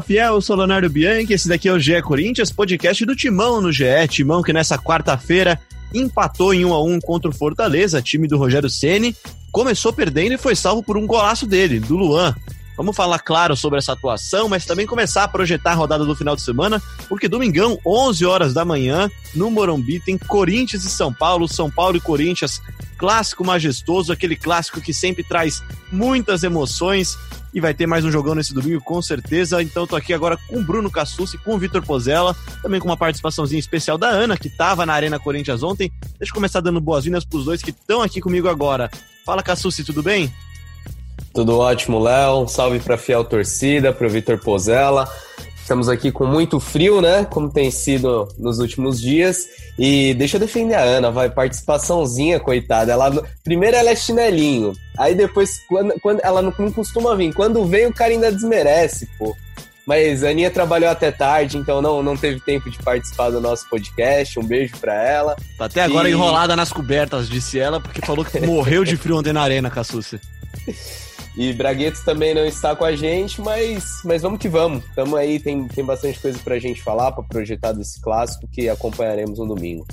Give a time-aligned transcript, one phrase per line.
[0.00, 3.72] Fiel, eu sou Leonardo Bianchi, esse daqui é o GE Corinthians, podcast do Timão no
[3.72, 5.60] GE, Timão que nessa quarta-feira
[5.94, 9.16] empatou em 1 a 1 contra o Fortaleza, time do Rogério Ceni,
[9.50, 12.34] começou perdendo e foi salvo por um golaço dele, do Luan.
[12.76, 16.34] Vamos falar, claro, sobre essa atuação, mas também começar a projetar a rodada do final
[16.34, 21.46] de semana, porque domingão, 11 horas da manhã, no Morumbi, tem Corinthians e São Paulo,
[21.46, 22.62] São Paulo e Corinthians,
[23.00, 27.16] clássico majestoso, aquele clássico que sempre traz muitas emoções.
[27.52, 29.60] E vai ter mais um jogão nesse domingo, com certeza.
[29.62, 32.98] Então tô aqui agora com o Bruno Cassucci, com o Vitor Pozella, também com uma
[32.98, 35.90] participaçãozinha especial da Ana, que estava na Arena Corinthians ontem.
[36.18, 38.90] Deixa eu começar dando boas-vindas pros dois que estão aqui comigo agora.
[39.24, 40.30] Fala, Cassucci, tudo bem?
[41.32, 42.46] Tudo ótimo, Léo.
[42.46, 45.10] Salve pra fiel torcida, pro Vitor Pozella.
[45.60, 47.24] Estamos aqui com muito frio, né?
[47.24, 49.46] Como tem sido nos últimos dias.
[49.78, 51.30] E deixa eu defender a Ana, vai.
[51.30, 52.92] Participaçãozinha, coitada.
[52.92, 54.72] Ela, primeiro ela é chinelinho.
[54.98, 57.32] Aí depois, quando, quando ela não, não costuma vir.
[57.32, 59.36] Quando vem, o cara ainda desmerece, pô.
[59.86, 63.68] Mas a Aninha trabalhou até tarde, então não, não teve tempo de participar do nosso
[63.68, 64.38] podcast.
[64.38, 65.36] Um beijo pra ela.
[65.56, 66.12] Tá até agora e...
[66.12, 70.20] enrolada nas cobertas, disse ela, porque falou que morreu de frio ontem na arena, Cassucci.
[71.36, 74.84] E Braguetos também não está com a gente, mas, mas vamos que vamos.
[74.84, 78.68] Estamos aí, tem, tem bastante coisa para a gente falar, para projetar desse clássico que
[78.68, 79.86] acompanharemos no domingo.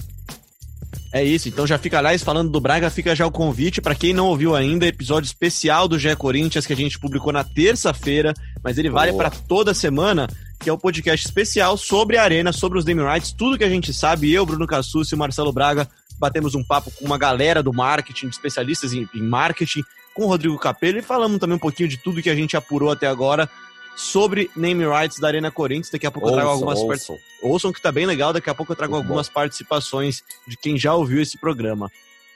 [1.14, 4.14] É isso, então já fica, aliás, falando do Braga, fica já o convite para quem
[4.14, 8.78] não ouviu ainda, episódio especial do GE Corinthians que a gente publicou na terça-feira, mas
[8.78, 10.28] ele vale para toda semana,
[10.60, 13.70] que é o podcast especial sobre a Arena, sobre os naming rights, tudo que a
[13.70, 15.88] gente sabe, eu, Bruno Cassucci e o Marcelo Braga
[16.20, 19.84] batemos um papo com uma galera do marketing, especialistas em, em marketing,
[20.18, 22.90] com o Rodrigo Capello e falamos também um pouquinho de tudo que a gente apurou
[22.90, 23.48] até agora
[23.96, 25.92] sobre name rights da Arena Corinthians.
[25.92, 27.18] Daqui a pouco ouçam, eu trago algumas ouçam.
[27.44, 28.34] ouçam que tá bem legal.
[28.34, 29.36] Daqui a pouco eu trago Muito algumas bom.
[29.36, 31.92] participações de quem já ouviu esse programa.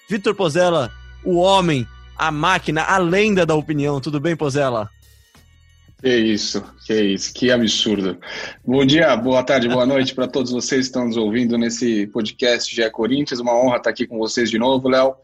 [0.07, 0.91] Vitor Pozella,
[1.23, 3.99] o homem, a máquina, a lenda da opinião.
[3.99, 4.87] Tudo bem, Pozella?
[5.99, 8.17] Que isso, que isso, que absurdo.
[8.65, 12.75] Bom dia, boa tarde, boa noite para todos vocês que estão nos ouvindo nesse podcast
[12.75, 13.39] GE Corinthians.
[13.39, 15.15] Uma honra estar aqui com vocês de novo, Léo.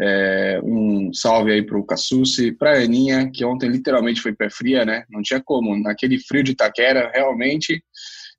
[0.00, 4.48] É, um salve aí para o Cassucci, para a Aninha, que ontem literalmente foi pé
[4.48, 5.04] fria, né?
[5.10, 5.76] Não tinha como.
[5.76, 7.84] Naquele frio de Itaquera, realmente,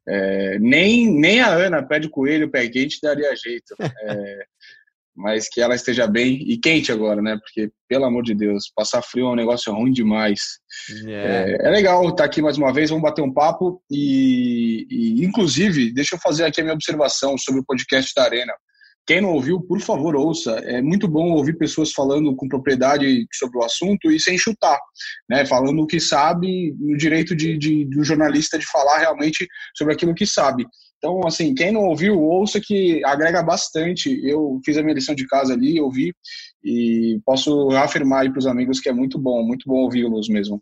[0.07, 3.75] é, nem, nem a Ana, pé de coelho, pé quente, daria jeito.
[4.03, 4.45] É,
[5.15, 7.37] mas que ela esteja bem e quente agora, né?
[7.37, 10.39] Porque, pelo amor de Deus, passar frio é um negócio ruim demais.
[11.03, 11.51] Yeah.
[11.51, 15.93] É, é, legal estar aqui mais uma vez, vamos bater um papo e, e, inclusive,
[15.93, 18.53] deixa eu fazer aqui a minha observação sobre o podcast da Arena.
[19.05, 20.51] Quem não ouviu, por favor, ouça.
[20.59, 24.79] É muito bom ouvir pessoas falando com propriedade sobre o assunto e sem chutar,
[25.29, 25.45] né?
[25.45, 30.13] Falando o que sabe, no direito de, de, do jornalista de falar realmente sobre aquilo
[30.13, 30.65] que sabe.
[30.97, 34.21] Então, assim, quem não ouviu, ouça que agrega bastante.
[34.23, 36.13] Eu fiz a minha lição de casa ali, ouvi,
[36.63, 40.61] e posso afirmar aí para os amigos que é muito bom, muito bom ouvi-los mesmo.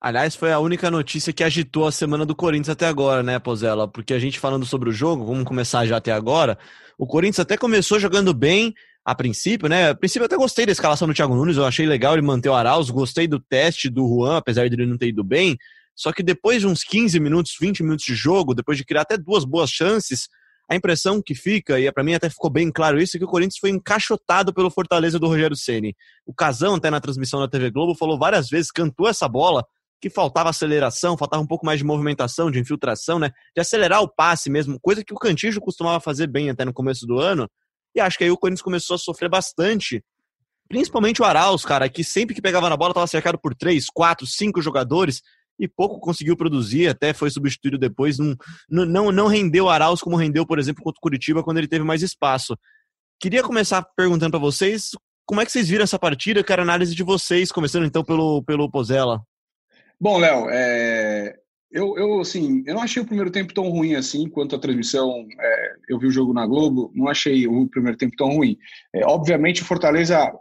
[0.00, 3.86] Aliás, foi a única notícia que agitou a semana do Corinthians até agora, né, Pozella?
[3.86, 6.56] Porque a gente falando sobre o jogo, vamos começar já até agora.
[7.00, 9.88] O Corinthians até começou jogando bem a princípio, né?
[9.88, 12.50] A princípio eu até gostei da escalação do Thiago Nunes, eu achei legal ele manter
[12.50, 15.56] o Arauz, gostei do teste do Juan, apesar de ele não ter ido bem.
[15.96, 19.16] Só que depois de uns 15 minutos, 20 minutos de jogo, depois de criar até
[19.16, 20.28] duas boas chances,
[20.70, 23.28] a impressão que fica, e para mim até ficou bem claro isso, é que o
[23.28, 25.96] Corinthians foi encaixotado pelo Fortaleza do Rogério Ceni.
[26.26, 29.64] O Casão, até na transmissão da TV Globo, falou várias vezes, cantou essa bola,
[30.00, 33.30] que faltava aceleração, faltava um pouco mais de movimentação, de infiltração, né?
[33.54, 37.06] De acelerar o passe mesmo, coisa que o Cantijo costumava fazer bem até no começo
[37.06, 37.48] do ano.
[37.94, 40.02] E acho que aí o Corinthians começou a sofrer bastante.
[40.68, 44.26] Principalmente o Arauz, cara, que sempre que pegava na bola estava cercado por três, quatro,
[44.26, 45.20] cinco jogadores
[45.58, 48.18] e pouco conseguiu produzir, até foi substituído depois.
[48.18, 48.36] Não,
[48.68, 52.02] não, não rendeu Arauz como rendeu, por exemplo, contra o Curitiba, quando ele teve mais
[52.02, 52.56] espaço.
[53.20, 54.92] Queria começar perguntando para vocês
[55.26, 58.70] como é que vocês viram essa partida, quero análise de vocês, começando então pelo, pelo
[58.70, 59.20] Pozella.
[60.00, 61.36] Bom, Léo, é,
[61.70, 65.26] eu, eu, assim, eu não achei o primeiro tempo tão ruim assim quanto a transmissão.
[65.38, 68.56] É, eu vi o jogo na Globo, não achei o primeiro tempo tão ruim.
[68.94, 70.32] É, obviamente, o Fortaleza,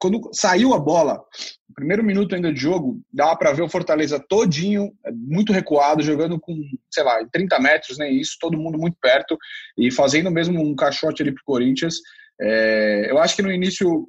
[0.00, 1.22] quando saiu a bola,
[1.70, 6.02] o primeiro minuto ainda de jogo, dava para ver o Fortaleza todinho, é, muito recuado,
[6.02, 6.56] jogando com,
[6.90, 9.36] sei lá, 30 metros, nem né, isso, todo mundo muito perto
[9.78, 11.96] e fazendo mesmo um caixote ali pro Corinthians.
[12.40, 14.08] É, eu acho que no início,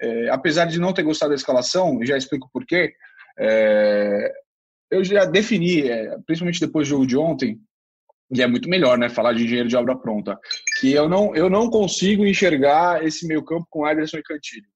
[0.00, 2.92] é, apesar de não ter gostado da escalação, já explico por quê.
[3.38, 4.32] É,
[4.90, 7.58] eu já defini, é, principalmente depois do jogo de ontem,
[8.30, 10.38] e é muito melhor, né, falar de engenheiro de obra pronta,
[10.80, 14.72] que eu não, eu não consigo enxergar esse meio campo com Ederson e Cantilho.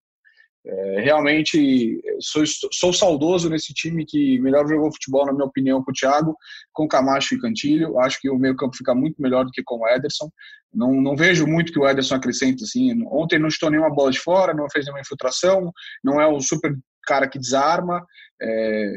[0.68, 2.42] É, realmente sou,
[2.72, 6.36] sou saudoso nesse time que melhor jogou futebol, na minha opinião, com o Thiago,
[6.72, 8.00] com Camacho e Cantilho.
[8.00, 10.28] Acho que o meio campo fica muito melhor do que com o Ederson.
[10.74, 13.00] Não, não vejo muito que o Ederson acrescente assim.
[13.06, 16.76] Ontem não estou nenhuma bola de fora, não fez nenhuma infiltração, não é o super
[17.06, 18.04] cara que desarma.
[18.42, 18.92] É,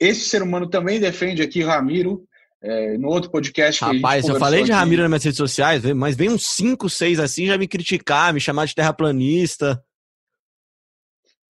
[0.00, 2.24] esse ser humano também defende aqui Ramiro,
[2.62, 4.80] é, no outro podcast que Rapaz, eu falei de aqui.
[4.80, 8.40] Ramiro nas minhas redes sociais, mas vem uns 5, 6 assim já me criticar, me
[8.40, 9.82] chamar de terraplanista.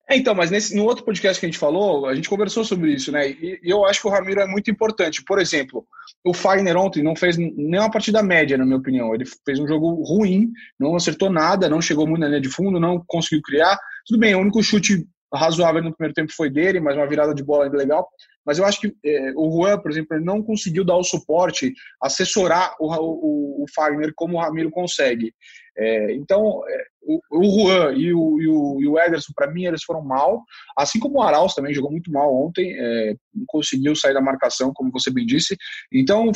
[0.09, 2.93] É, então, mas nesse, no outro podcast que a gente falou, a gente conversou sobre
[2.93, 3.31] isso, né?
[3.31, 5.25] E, e, eu acho que o Ramiro é muito importante.
[5.25, 5.87] Por exemplo,
[6.25, 9.15] o Fagner ontem não fez nenhuma partida média, na minha opinião.
[9.15, 12.81] Ele fez um jogo ruim, não acertou nada, não chegou muito na linha de fundo,
[12.81, 13.79] não conseguiu criar.
[14.07, 17.43] Tudo bem, o único chute razoável no primeiro tempo foi dele, mas uma virada de
[17.43, 18.09] bola legal.
[18.45, 22.75] Mas eu acho que é, o Juan, por exemplo, não conseguiu dar o suporte, assessorar
[22.81, 25.33] o, o, o Fagner como o Ramiro consegue.
[25.77, 29.65] É, então, é, o, o Juan e o, e o, e o Ederson, para mim,
[29.65, 30.43] eles foram mal.
[30.77, 34.73] Assim como o Arauz também jogou muito mal ontem, é, não conseguiu sair da marcação,
[34.75, 35.57] como você bem disse.
[35.93, 36.31] Então,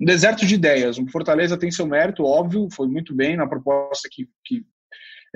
[0.00, 0.98] um deserto de ideias.
[0.98, 4.62] O Fortaleza tem seu mérito, óbvio, foi muito bem na proposta que, que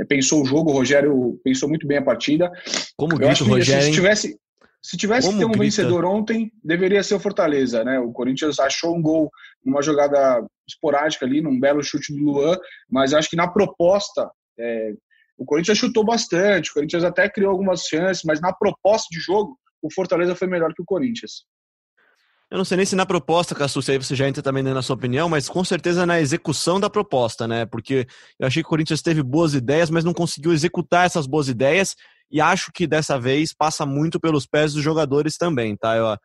[0.05, 2.51] pensou o jogo, o Rogério pensou muito bem a partida.
[2.97, 4.39] Como grita o Rogério, se tivesse,
[4.83, 5.65] se tivesse que ter um grita?
[5.65, 7.99] vencedor ontem, deveria ser o Fortaleza, né?
[7.99, 9.31] O Corinthians achou um gol
[9.65, 12.57] numa jogada esporádica ali, num belo chute do Luan,
[12.91, 14.93] mas acho que na proposta, é,
[15.37, 19.59] o Corinthians chutou bastante, o Corinthians até criou algumas chances, mas na proposta de jogo,
[19.83, 21.45] o Fortaleza foi melhor que o Corinthians.
[22.51, 24.81] Eu não sei nem se na proposta, Cassu, se aí você já entra também na
[24.81, 27.67] sua opinião, mas com certeza na execução da proposta, né?
[27.67, 28.07] Porque
[28.39, 31.95] eu achei que o Corinthians teve boas ideias, mas não conseguiu executar essas boas ideias,
[32.31, 35.95] e acho que dessa vez passa muito pelos pés dos jogadores também, tá?
[35.95, 36.17] Eu,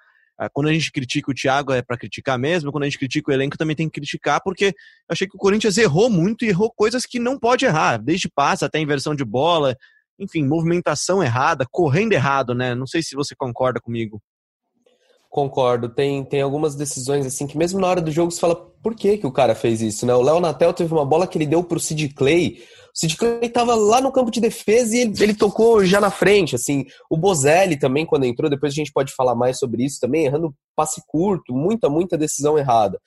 [0.54, 3.34] quando a gente critica o Thiago é para criticar mesmo, quando a gente critica o
[3.34, 4.74] elenco também tem que criticar, porque eu
[5.10, 8.64] achei que o Corinthians errou muito e errou coisas que não pode errar, desde passe
[8.64, 9.76] até inversão de bola,
[10.18, 12.74] enfim, movimentação errada, correndo errado, né?
[12.74, 14.22] Não sei se você concorda comigo.
[15.34, 15.90] Concordo.
[15.90, 19.18] Tem, tem algumas decisões assim que mesmo na hora do jogo você fala por que,
[19.18, 20.14] que o cara fez isso, né?
[20.14, 22.60] O Léo Natel teve uma bola que ele deu pro Sid Clay.
[22.96, 26.12] O Sid Clay tava lá no campo de defesa e ele, ele tocou já na
[26.12, 26.86] frente, assim.
[27.10, 30.54] O Bozelli também, quando entrou, depois a gente pode falar mais sobre isso também, errando
[30.76, 33.00] passe curto, muita, muita decisão errada.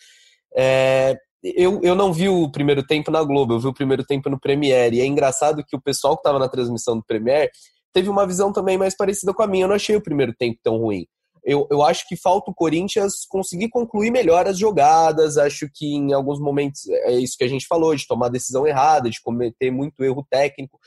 [0.56, 1.14] É,
[1.44, 4.40] eu, eu não vi o primeiro tempo na Globo, eu vi o primeiro tempo no
[4.40, 4.96] Premiere.
[4.96, 7.52] E é engraçado que o pessoal que estava na transmissão do Premiere
[7.92, 9.62] teve uma visão também mais parecida com a minha.
[9.62, 11.06] Eu não achei o primeiro tempo tão ruim
[11.46, 15.38] eu, eu acho que falta o Corinthians conseguir concluir melhor as jogadas.
[15.38, 19.08] Acho que em alguns momentos é isso que a gente falou, de tomar decisão errada,
[19.08, 20.80] de cometer muito erro técnico.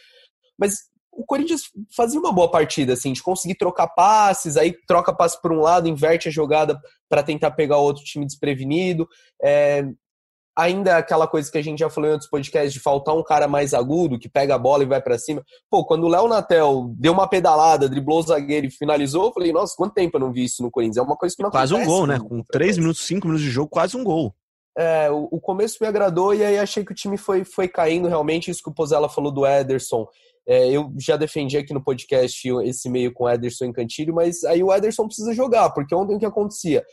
[0.58, 1.64] Mas o Corinthians
[1.96, 5.88] fazia uma boa partida, assim, de conseguir trocar passes, aí troca passe por um lado,
[5.88, 6.78] inverte a jogada
[7.08, 9.08] para tentar pegar outro time desprevenido.
[9.42, 9.86] É,
[10.60, 13.48] ainda aquela coisa que a gente já falou em outros podcasts de faltar um cara
[13.48, 15.44] mais agudo, que pega a bola e vai para cima.
[15.70, 19.54] Pô, quando o Léo Natel deu uma pedalada, driblou o zagueiro e finalizou, eu falei,
[19.54, 20.98] nossa, quanto tempo eu não vi isso no Corinthians?
[20.98, 22.20] É uma coisa que não Quase acontece, um gol, né?
[22.20, 24.34] Com 3 minutos, 5 minutos de jogo, quase um gol.
[24.78, 28.08] É, o, o, começo me agradou e aí achei que o time foi, foi caindo
[28.08, 28.52] realmente.
[28.52, 30.08] Isso que o Pozella falou do Ederson.
[30.48, 34.44] É, eu já defendi aqui no podcast esse meio com o Ederson em Cantilho, mas
[34.44, 36.84] aí o Ederson precisa jogar, porque ontem o que acontecia?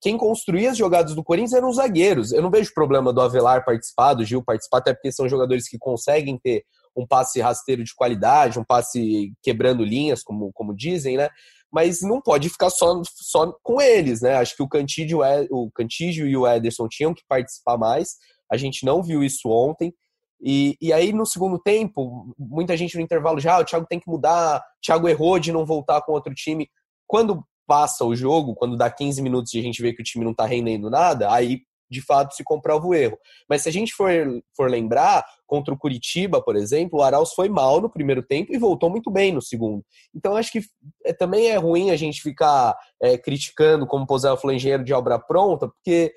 [0.00, 2.32] Quem construía as jogadas do Corinthians eram os zagueiros.
[2.32, 5.78] Eu não vejo problema do Avelar participar, do Gil participar, até porque são jogadores que
[5.78, 6.64] conseguem ter
[6.96, 11.28] um passe rasteiro de qualidade, um passe quebrando linhas, como, como dizem, né?
[11.70, 14.34] Mas não pode ficar só, só com eles, né?
[14.34, 18.16] Acho que o Cantígio, o Cantígio e o Ederson tinham que participar mais.
[18.50, 19.94] A gente não viu isso ontem.
[20.40, 23.98] E, e aí, no segundo tempo, muita gente no intervalo já, ah, o Thiago tem
[23.98, 26.68] que mudar, o Thiago errou de não voltar com outro time.
[27.06, 30.24] Quando passa o jogo, quando dá 15 minutos e a gente vê que o time
[30.24, 31.60] não tá rendendo nada, aí
[31.90, 33.18] de fato se comprova o erro.
[33.48, 34.10] Mas se a gente for,
[34.56, 38.58] for lembrar, contra o Curitiba, por exemplo, o Arauz foi mal no primeiro tempo e
[38.58, 39.82] voltou muito bem no segundo.
[40.14, 40.60] Então acho que
[41.04, 44.92] é, também é ruim a gente ficar é, criticando, como o Pozella falou, engenheiro de
[44.92, 46.12] obra pronta, porque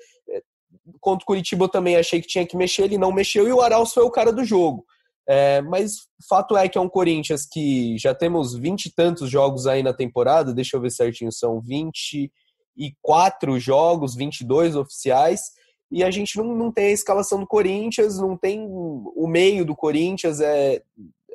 [1.00, 3.60] contra o Curitiba eu também achei que tinha que mexer, ele não mexeu e o
[3.60, 4.84] Arauz foi o cara do jogo.
[5.28, 5.98] É, mas
[6.28, 9.92] fato é que é um Corinthians que já temos vinte e tantos jogos aí na
[9.92, 15.42] temporada, deixa eu ver certinho, são 24 jogos, 22 oficiais,
[15.90, 19.76] e a gente não, não tem a escalação do Corinthians, não tem o meio do
[19.76, 20.82] Corinthians, é,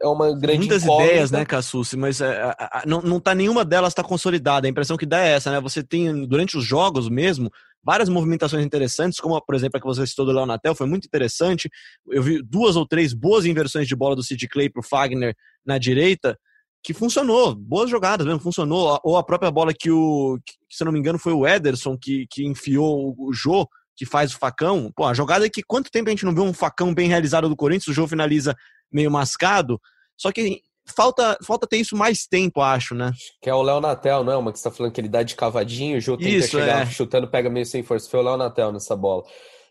[0.02, 1.12] é uma grande Muitas incógnita.
[1.12, 4.68] ideias, né, Cassucci, mas é, a, a, não, não tá nenhuma delas está consolidada.
[4.68, 5.60] A impressão que dá é essa, né?
[5.62, 7.52] Você tem, durante os jogos mesmo,
[7.88, 11.70] várias movimentações interessantes, como, por exemplo, a que você citou do Leonatel, foi muito interessante.
[12.10, 15.34] Eu vi duas ou três boas inversões de bola do Sid Clay pro Fagner
[15.66, 16.38] na direita,
[16.84, 19.00] que funcionou, boas jogadas mesmo, funcionou.
[19.06, 21.98] Ou a própria bola que o, que, se eu não me engano, foi o Ederson
[21.98, 23.66] que, que enfiou o Jô,
[23.96, 24.92] que faz o facão.
[24.94, 27.48] Pô, a jogada é que quanto tempo a gente não viu um facão bem realizado
[27.48, 28.54] do Corinthians, o Jô finaliza
[28.92, 29.80] meio mascado.
[30.18, 30.62] Só que
[30.96, 33.12] falta, falta ter isso mais tempo, acho, né?
[33.42, 34.38] Que é o Léo Natel, não é?
[34.38, 36.84] Uma que você tá falando que ele dá de cavadinho, o Jô tenta isso, chegar
[36.84, 36.86] é.
[36.86, 38.10] chutando, pega meio sem força.
[38.10, 39.24] Foi o Léo Natel nessa bola.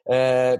[0.08, 0.58] É,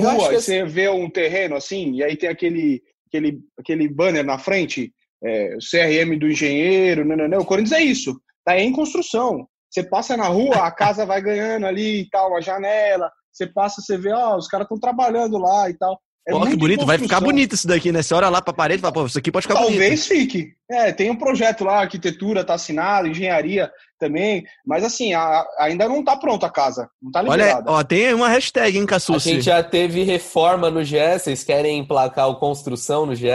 [0.00, 0.34] Rua, que...
[0.40, 5.56] você vê um terreno assim, e aí tem aquele, aquele, aquele banner na frente, é,
[5.58, 7.40] CRM do engenheiro, não, não, não.
[7.40, 9.46] o Corinthians é isso, tá em construção.
[9.70, 13.10] Você passa na rua, a casa vai ganhando ali e tal, a janela.
[13.30, 16.00] Você passa, você vê, ó, os caras estão trabalhando lá e tal.
[16.28, 18.02] É Pô, que bonito, vai ficar bonito isso daqui, né?
[18.02, 19.88] Você olha lá pra parede e fala, pô, isso aqui pode ficar Talvez bonito.
[19.88, 20.54] Talvez fique.
[20.68, 26.02] É, tem um projeto lá, arquitetura tá assinado, engenharia também, mas assim, a, ainda não
[26.02, 27.70] tá pronta a casa, não tá liberada.
[27.70, 29.30] Olha, ó, tem uma hashtag, hein, Cassucci?
[29.30, 33.28] A gente já teve reforma no GE, vocês querem emplacar o construção no GE?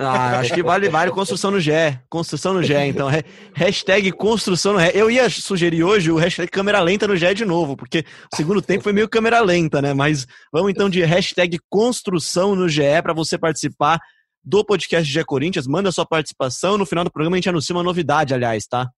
[0.00, 1.72] Ah, acho que vale, vale construção no GE.
[2.08, 3.08] Construção no GE, então.
[3.52, 4.92] Hashtag construção no GE.
[4.94, 8.62] Eu ia sugerir hoje o hashtag câmera lenta no GE de novo, porque o segundo
[8.62, 9.92] tempo foi meio câmera lenta, né?
[9.92, 13.98] Mas vamos então de hashtag construção no GE para você participar
[14.44, 15.66] do podcast GE Corinthians.
[15.66, 16.78] Manda sua participação.
[16.78, 18.88] No final do programa a gente anuncia uma novidade, aliás, tá?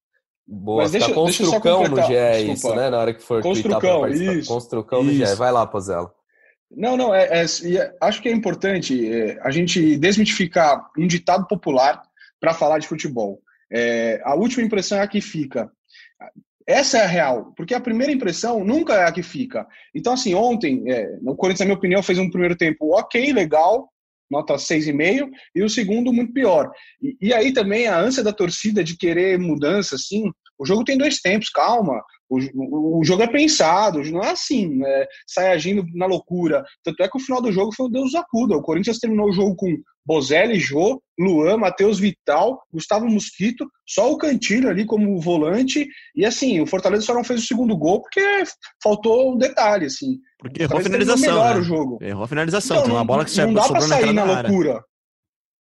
[0.47, 2.91] Boa, Mas deixa, construcão no GE, é isso, né?
[2.91, 4.53] Na hora que for construcão, isso.
[4.53, 5.35] Construcão no GE.
[5.37, 6.13] Vai lá, Pozela.
[6.71, 11.47] Não, não, é, é, é, acho que é importante é, a gente desmitificar um ditado
[11.47, 12.03] popular
[12.39, 13.43] para falar de futebol.
[13.73, 15.71] É, a última impressão é a que fica.
[16.67, 19.67] Essa é a real, porque a primeira impressão nunca é a que fica.
[19.95, 23.91] Então, assim, ontem, é, o Corinthians, na minha opinião, fez um primeiro tempo ok, legal,
[24.31, 26.71] nota 6,5, e o segundo muito pior.
[27.03, 30.97] E, e, aí também a ânsia da torcida de querer mudança, assim, o jogo tem
[30.97, 32.01] dois tempos, calma.
[32.31, 35.05] O, o, jogo é pensado, não é assim, né?
[35.27, 36.65] sai agindo na loucura.
[36.85, 38.57] Tanto é que o final do jogo foi o Deus acuda.
[38.57, 44.17] O Corinthians terminou o jogo com Bozelli, Jô, Luan, Matheus Vital, Gustavo Mosquito, só o
[44.17, 45.89] Cantilho ali como volante.
[46.15, 48.23] E assim, o Fortaleza só não fez o segundo gol porque
[48.83, 50.19] faltou um detalhe, assim.
[50.39, 51.35] Porque errou a finalização.
[51.35, 51.61] Melhor né?
[51.61, 51.99] o jogo.
[52.01, 52.77] Errou a finalização.
[52.77, 54.85] Então, Tem uma bola que Não dá pra sair na, na loucura.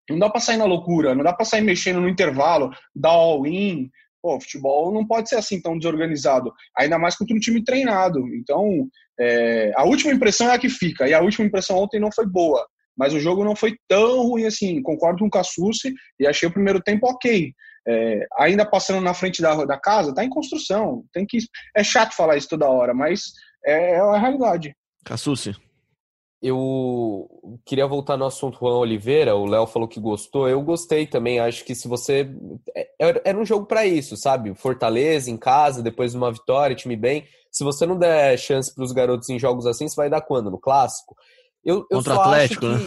[0.10, 3.90] Não dá pra sair na loucura, não dá pra sair mexendo no intervalo, dar all-in,
[4.22, 8.20] Pô, futebol não pode ser assim tão desorganizado, ainda mais contra um time treinado.
[8.36, 8.88] Então,
[9.20, 12.26] é, a última impressão é a que fica, e a última impressão ontem não foi
[12.26, 12.66] boa,
[12.98, 14.82] mas o jogo não foi tão ruim assim.
[14.82, 17.54] Concordo com o Cassucci e achei o primeiro tempo ok.
[17.88, 21.06] É, ainda passando na frente da, da casa, tá em construção.
[21.14, 21.38] Tem que
[21.76, 23.22] é chato falar isso toda hora, mas
[23.66, 24.76] é, é a realidade.
[25.06, 25.56] Cassucci
[26.42, 27.30] eu
[27.66, 29.36] queria voltar no assunto Juan Oliveira.
[29.36, 30.48] O Léo falou que gostou.
[30.48, 31.40] Eu gostei também.
[31.40, 32.30] Acho que se você.
[32.76, 34.56] É, era um jogo para isso, sabe?
[34.56, 37.26] Fortaleza em casa, depois de uma vitória, time bem.
[37.52, 40.50] Se você não der chance para os garotos em jogos assim, você vai dar quando?
[40.50, 41.16] No clássico?
[41.64, 42.80] Eu, eu Contra o Atlético, que, né?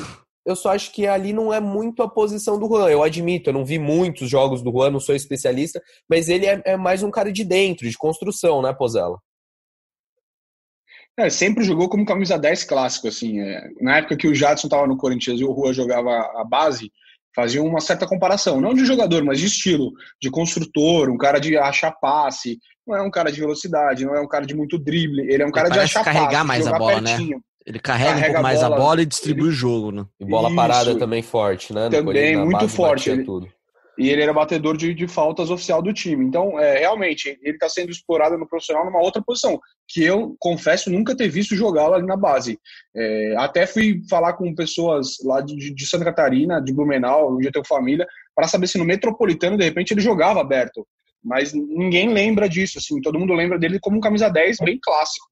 [0.44, 2.88] Eu só acho que ali não é muito a posição do Juan.
[2.88, 6.60] Eu admito, eu não vi muitos jogos do Juan, não sou especialista, mas ele é,
[6.64, 9.18] é mais um cara de dentro, de construção, né, Pozella?
[11.18, 13.40] É, sempre jogou como camisa 10 clássico, assim.
[13.40, 16.90] É, na época que o Jadson estava no Corinthians e o Rua jogava a base,
[17.34, 18.60] fazia uma certa comparação.
[18.60, 22.58] Não de jogador, mas de estilo, de construtor, um cara de achar passe.
[22.86, 25.32] Não é um cara de velocidade, não é um cara de muito drible.
[25.32, 27.10] Ele é um cara de achar carregar passe, mais a bola, né?
[27.10, 27.36] pertinho.
[27.36, 27.42] né?
[27.64, 29.50] Ele carrega, carrega um pouco mais a bola e distribui ele...
[29.50, 30.04] o jogo, né?
[30.18, 30.56] E bola Isso.
[30.56, 31.88] parada também forte, né?
[31.88, 33.10] Também, muito forte.
[33.10, 33.48] Ele, tudo
[33.98, 36.24] e ele era batedor de, de faltas oficial do time.
[36.24, 40.90] Então, é, realmente, ele está sendo explorado no profissional numa outra posição, que eu confesso
[40.90, 42.58] nunca ter visto jogá-lo ali na base.
[42.96, 47.52] É, até fui falar com pessoas lá de, de Santa Catarina, de Blumenau, onde eu
[47.52, 50.86] tenho família, para saber se no Metropolitano, de repente, ele jogava aberto.
[51.22, 55.31] Mas ninguém lembra disso, assim, todo mundo lembra dele como um camisa 10 bem clássico.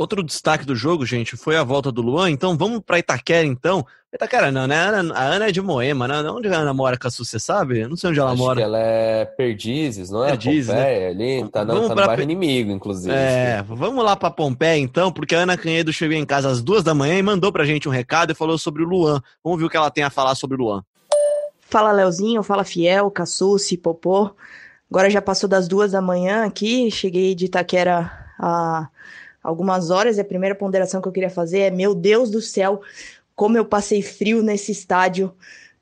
[0.00, 2.30] Outro destaque do jogo, gente, foi a volta do Luan.
[2.30, 3.84] Então vamos para Itaquera, então.
[4.10, 4.74] Itaquera não, né?
[4.74, 6.22] A Ana, a Ana é de Moema, né?
[6.30, 7.80] Onde a Ana mora, Cassu, você sabe?
[7.80, 8.56] Eu não sei onde ela Acho mora.
[8.56, 10.28] Que ela é Perdizes, não é?
[10.28, 11.08] Perdizes, né?
[11.08, 13.14] ali, tá, não, vamos tá no bairro inimigo, inclusive.
[13.14, 16.82] É, vamos lá para Pompeia, então, porque a Ana Canhedo chegou em casa às duas
[16.82, 19.20] da manhã e mandou pra gente um recado e falou sobre o Luan.
[19.44, 20.82] Vamos ver o que ela tem a falar sobre o Luan.
[21.60, 24.30] Fala, Leozinho, fala Fiel, Cassucci, Popô.
[24.90, 28.88] Agora já passou das duas da manhã aqui, cheguei de Itaquera a
[29.42, 32.80] algumas horas e a primeira ponderação que eu queria fazer é: meu Deus do céu,
[33.34, 35.34] como eu passei frio nesse estádio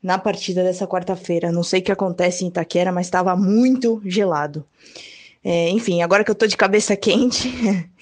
[0.02, 1.52] na partida dessa quarta-feira.
[1.52, 4.64] Não sei o que acontece em Itaquera, mas estava muito gelado.
[5.42, 7.48] É, enfim, agora que eu tô de cabeça quente,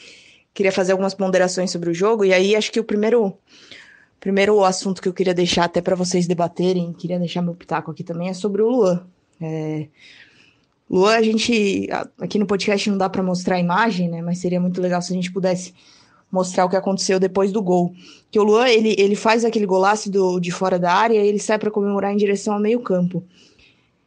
[0.52, 2.24] queria fazer algumas ponderações sobre o jogo.
[2.24, 3.36] E aí, acho que o primeiro,
[4.20, 8.04] primeiro assunto que eu queria deixar até para vocês debaterem, queria deixar meu pitaco aqui
[8.04, 9.06] também, é sobre o Luan.
[9.40, 9.86] É,
[10.88, 11.88] Luan, a gente
[12.20, 14.22] aqui no podcast não dá para mostrar a imagem, né?
[14.22, 15.74] Mas seria muito legal se a gente pudesse
[16.30, 17.92] mostrar o que aconteceu depois do gol.
[18.30, 21.38] Que o Luan, ele, ele faz aquele golaço do, de fora da área e ele
[21.38, 23.24] sai para comemorar em direção ao meio-campo.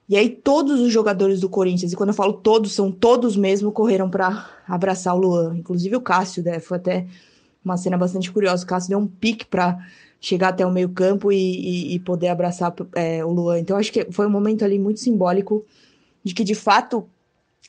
[0.07, 3.71] E aí todos os jogadores do Corinthians, e quando eu falo todos, são todos mesmo,
[3.71, 5.57] correram para abraçar o Luan.
[5.57, 6.59] Inclusive o Cássio, né?
[6.59, 7.05] Foi até
[7.63, 8.63] uma cena bastante curiosa.
[8.63, 9.77] O Cássio deu um pique para
[10.19, 13.59] chegar até o meio-campo e, e, e, poder abraçar é, o Luan.
[13.59, 15.65] Então acho que foi um momento ali muito simbólico
[16.23, 17.07] de que de fato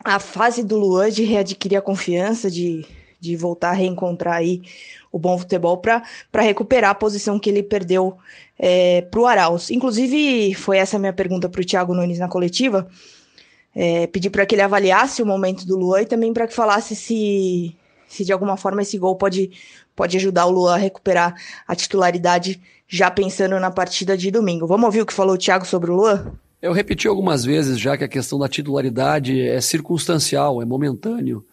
[0.04, 2.86] a fase do Luan de readquirir a confiança, de,
[3.20, 4.62] de voltar a reencontrar aí
[5.12, 6.02] o bom futebol para
[6.42, 8.16] recuperar a posição que ele perdeu
[8.58, 9.70] é, para o Arauz.
[9.70, 12.88] Inclusive, foi essa minha pergunta para o Thiago Nunes na coletiva.
[13.74, 16.96] é, pedir para que ele avaliasse o momento do Luan e também para que falasse
[16.96, 17.76] se,
[18.08, 19.50] se de alguma forma esse gol pode,
[19.94, 21.34] pode ajudar o Luan a recuperar
[21.66, 24.66] a titularidade já pensando na partida de domingo.
[24.66, 26.32] Vamos ouvir o que falou o Thiago sobre o Luan?
[26.62, 31.44] Eu repeti algumas vezes já que a questão da titularidade é circunstancial, é momentâneo.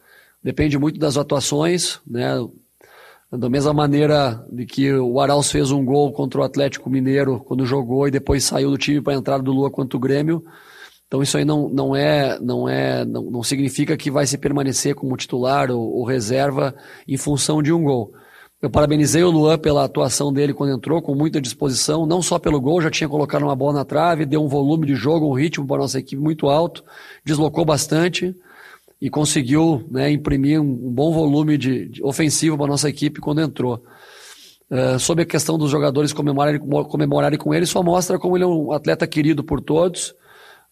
[0.42, 2.34] Depende muito das atuações, né?
[3.30, 7.66] Da mesma maneira de que o Arauz fez um gol contra o Atlético Mineiro quando
[7.66, 10.44] jogou e depois saiu do time para a entrada do Lua contra o Grêmio.
[11.06, 14.94] Então isso aí não, não é não é não, não significa que vai se permanecer
[14.94, 16.74] como titular ou, ou, reserva
[17.06, 18.12] em função de um gol.
[18.60, 22.60] Eu parabenizei o Luan pela atuação dele quando entrou, com muita disposição, não só pelo
[22.60, 25.64] gol, já tinha colocado uma bola na trave, deu um volume de jogo, um ritmo
[25.64, 26.82] para a nossa equipe muito alto,
[27.24, 28.34] deslocou bastante
[29.00, 33.40] e conseguiu né, imprimir um, bom volume de, de ofensivo para a nossa equipe quando
[33.40, 33.80] entrou.
[34.68, 38.46] Uh, sobre a questão dos jogadores comemorarem, comemorarem com ele, só mostra como ele é
[38.46, 40.14] um atleta querido por todos,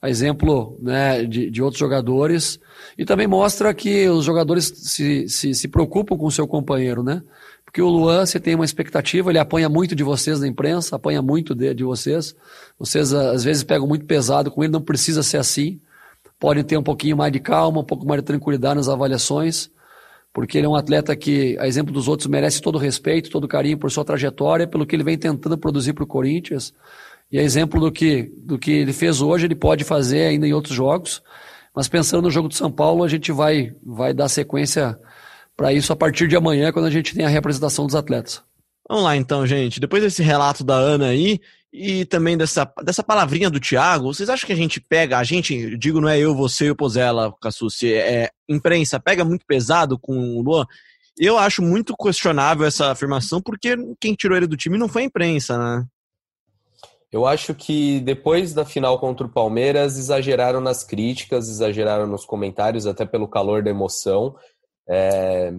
[0.03, 2.59] a exemplo né, de, de, outros jogadores,
[2.99, 7.23] e também mostra que os jogadores se, se, se preocupam com o seu companheiro, né?
[7.77, 11.21] Porque o Luan, você tem uma expectativa, ele apanha muito de vocês na imprensa, apanha
[11.21, 12.35] muito de, de vocês.
[12.79, 15.79] Vocês às vezes pegam muito pesado com ele, não precisa ser assim.
[16.41, 19.69] Podem ter um pouquinho mais de calma, um pouco mais de tranquilidade nas avaliações,
[20.33, 23.45] porque ele é um atleta que, a exemplo dos outros, merece todo o respeito, todo
[23.45, 26.73] o carinho por sua trajetória, pelo que ele vem tentando produzir para o Corinthians.
[27.31, 30.55] E a exemplo do que, do que ele fez hoje, ele pode fazer ainda em
[30.55, 31.23] outros jogos.
[31.75, 34.99] Mas pensando no jogo de São Paulo, a gente vai, vai dar sequência
[35.57, 38.43] para isso a partir de amanhã, quando a gente tem a representação dos atletas.
[38.89, 39.81] Vamos lá então, gente.
[39.81, 41.41] Depois desse relato da Ana aí
[41.73, 45.77] e também dessa, dessa palavrinha do Thiago, vocês acham que a gente pega, a gente,
[45.77, 50.37] digo, não é eu, você e o Pozella, Cassucci, é imprensa, pega muito pesado com
[50.37, 50.65] o Luan?
[51.19, 55.07] Eu acho muito questionável essa afirmação, porque quem tirou ele do time não foi a
[55.07, 55.85] imprensa, né?
[57.11, 62.87] Eu acho que depois da final contra o Palmeiras, exageraram nas críticas, exageraram nos comentários,
[62.87, 64.37] até pelo calor da emoção.
[64.89, 65.53] É,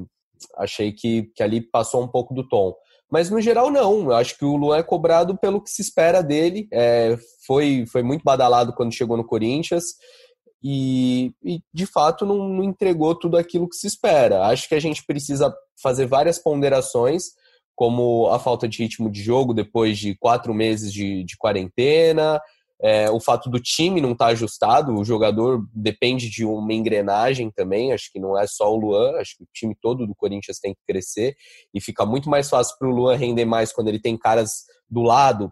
[0.57, 2.73] achei que, que ali passou um pouco do tom.
[3.09, 4.05] Mas no geral, não.
[4.05, 6.67] Eu acho que o Luan é cobrado pelo que se espera dele.
[6.71, 9.95] É, foi, foi muito badalado quando chegou no Corinthians.
[10.63, 14.45] E, e de fato não, não, entregou tudo aquilo que se espera.
[14.47, 17.25] Acho que a gente precisa fazer várias ponderações
[17.75, 22.41] como a falta de ritmo de jogo depois de quatro meses de, de quarentena,
[22.81, 27.49] é, o fato do time não estar tá ajustado, o jogador depende de uma engrenagem
[27.49, 30.59] também, acho que não é só o Luan, acho que o time todo do Corinthians
[30.59, 31.35] tem que crescer
[31.73, 35.01] e fica muito mais fácil para o Luan render mais quando ele tem caras do
[35.01, 35.51] lado,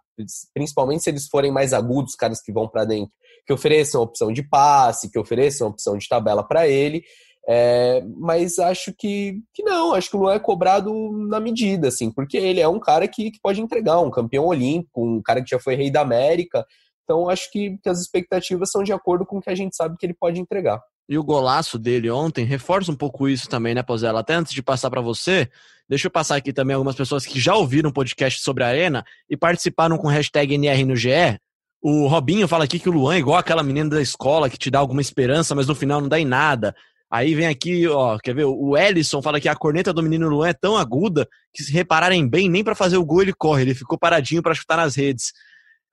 [0.53, 3.11] principalmente se eles forem mais agudos, caras que vão para dentro,
[3.45, 7.03] que ofereçam opção de passe, que ofereçam opção de tabela para ele,
[7.47, 10.91] é, mas acho que, que não, acho que o Luan é cobrado
[11.27, 15.05] na medida, assim, porque ele é um cara que, que pode entregar, um campeão olímpico,
[15.05, 16.65] um cara que já foi rei da América,
[17.05, 19.95] então acho que, que as expectativas são de acordo com o que a gente sabe
[19.97, 20.81] que ele pode entregar.
[21.07, 24.19] E o golaço dele ontem reforça um pouco isso também, né, Pozella?
[24.19, 25.47] Até antes de passar para você,
[25.87, 29.05] deixa eu passar aqui também algumas pessoas que já ouviram um podcast sobre a Arena
[29.29, 31.39] e participaram com o hashtag NR no GE.
[31.79, 34.71] O Robinho fala aqui que o Luan é igual aquela menina da escola que te
[34.71, 36.75] dá alguma esperança, mas no final não dá em nada.
[37.11, 38.45] Aí vem aqui, ó, quer ver?
[38.45, 42.27] O Ellison fala que a corneta do menino Luan é tão aguda que, se repararem
[42.27, 45.31] bem, nem para fazer o gol ele corre, ele ficou paradinho para chutar nas redes.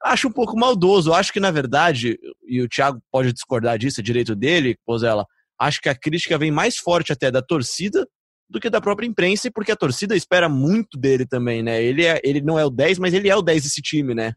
[0.04, 1.12] Acho um pouco maldoso.
[1.12, 5.24] Acho que, na verdade, e o Thiago pode discordar disso, é direito dele, Pozella,
[5.58, 8.06] acho que a crítica vem mais forte até da torcida
[8.50, 11.82] do que da própria imprensa, porque a torcida espera muito dele também, né?
[11.82, 14.34] Ele, é, ele não é o 10, mas ele é o 10 desse time, né?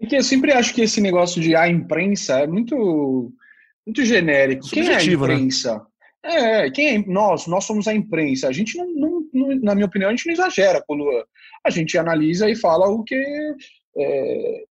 [0.00, 3.30] E que eu sempre acho que esse negócio de a imprensa é muito,
[3.86, 4.64] muito genérico.
[4.64, 5.44] Subjetivo, quem é a né?
[5.44, 5.74] imprensa?
[5.74, 5.84] Né?
[6.22, 7.46] É, quem é nós?
[7.46, 8.48] Nós somos a imprensa.
[8.48, 11.04] A gente não, não, não, na minha opinião, a gente não exagera quando
[11.64, 13.14] a gente analisa e fala o que
[13.98, 14.64] é,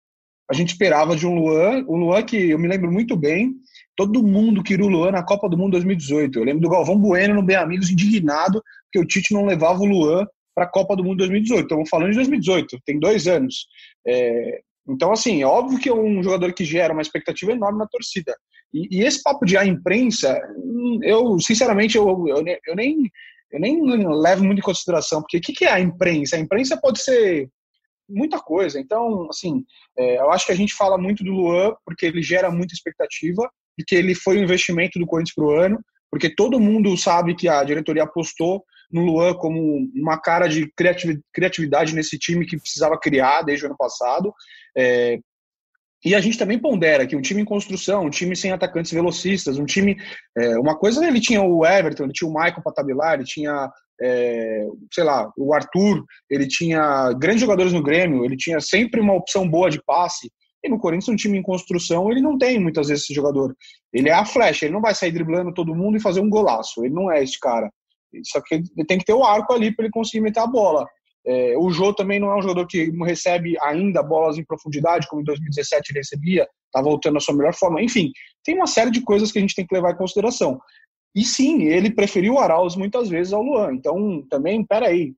[0.49, 1.83] a gente esperava de um Luan.
[1.87, 3.53] O Luan que eu me lembro muito bem,
[3.95, 6.39] todo mundo queria o Luan na Copa do Mundo 2018.
[6.39, 9.85] Eu lembro do Galvão Bueno no Bem Amigos indignado que o Tite não levava o
[9.85, 11.63] Luan para a Copa do Mundo 2018.
[11.63, 13.67] Estamos falando de 2018, tem dois anos.
[14.07, 17.87] É, então, assim, é óbvio que é um jogador que gera uma expectativa enorme na
[17.87, 18.35] torcida.
[18.73, 23.11] E, e esse papo de a imprensa, hum, eu, sinceramente, eu, eu, eu, nem,
[23.51, 26.35] eu nem levo muito em consideração, porque o que, que é a imprensa?
[26.35, 27.49] A imprensa pode ser
[28.09, 28.79] muita coisa.
[28.79, 29.63] Então, assim,
[29.97, 33.49] é, eu acho que a gente fala muito do Luan porque ele gera muita expectativa
[33.77, 35.79] e que ele foi um investimento do Corinthians para o ano,
[36.11, 40.71] porque todo mundo sabe que a diretoria apostou no Luan como uma cara de
[41.31, 44.33] criatividade nesse time que precisava criar desde o ano passado.
[44.75, 45.19] É,
[46.03, 49.57] e a gente também pondera que um time em construção, um time sem atacantes velocistas,
[49.57, 49.97] um time.
[50.37, 53.69] É, uma coisa, ele tinha o Everton, ele tinha o Michael para tabelar, ele tinha,
[54.01, 59.13] é, sei lá, o Arthur, ele tinha grandes jogadores no Grêmio, ele tinha sempre uma
[59.13, 60.31] opção boa de passe.
[60.63, 63.55] E no Corinthians, um time em construção, ele não tem muitas vezes esse jogador.
[63.93, 66.83] Ele é a flecha, ele não vai sair driblando todo mundo e fazer um golaço.
[66.83, 67.69] Ele não é esse cara.
[68.25, 70.85] Só que ele tem que ter o arco ali para ele conseguir meter a bola.
[71.25, 75.21] É, o Jô também não é um jogador que recebe ainda bolas em profundidade, como
[75.21, 77.81] em 2017 ele recebia, está voltando à sua melhor forma.
[77.81, 78.11] Enfim,
[78.43, 80.59] tem uma série de coisas que a gente tem que levar em consideração.
[81.15, 83.73] E sim, ele preferiu o Arauz muitas vezes ao Luan.
[83.73, 85.13] Então, também, peraí.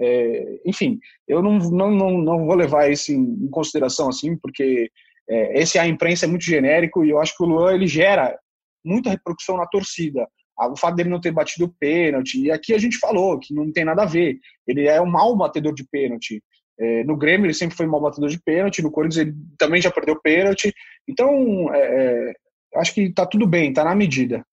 [0.00, 4.90] É, enfim, eu não, não, não, não vou levar isso em, consideração assim, porque
[5.28, 8.38] é, esse a imprensa é muito genérico e eu acho que o Luan ele gera
[8.84, 10.26] muita repercussão na torcida.
[10.58, 13.84] O fato dele não ter batido pênalti, e aqui a gente falou que não tem
[13.84, 14.38] nada a ver.
[14.66, 16.42] Ele é um mau batedor de pênalti.
[16.78, 19.82] É, no Grêmio ele sempre foi um mau batedor de pênalti, no Corinthians ele também
[19.82, 20.72] já perdeu pênalti.
[21.06, 22.32] Então, é, é
[22.76, 24.44] acho que tá tudo bem, tá na medida.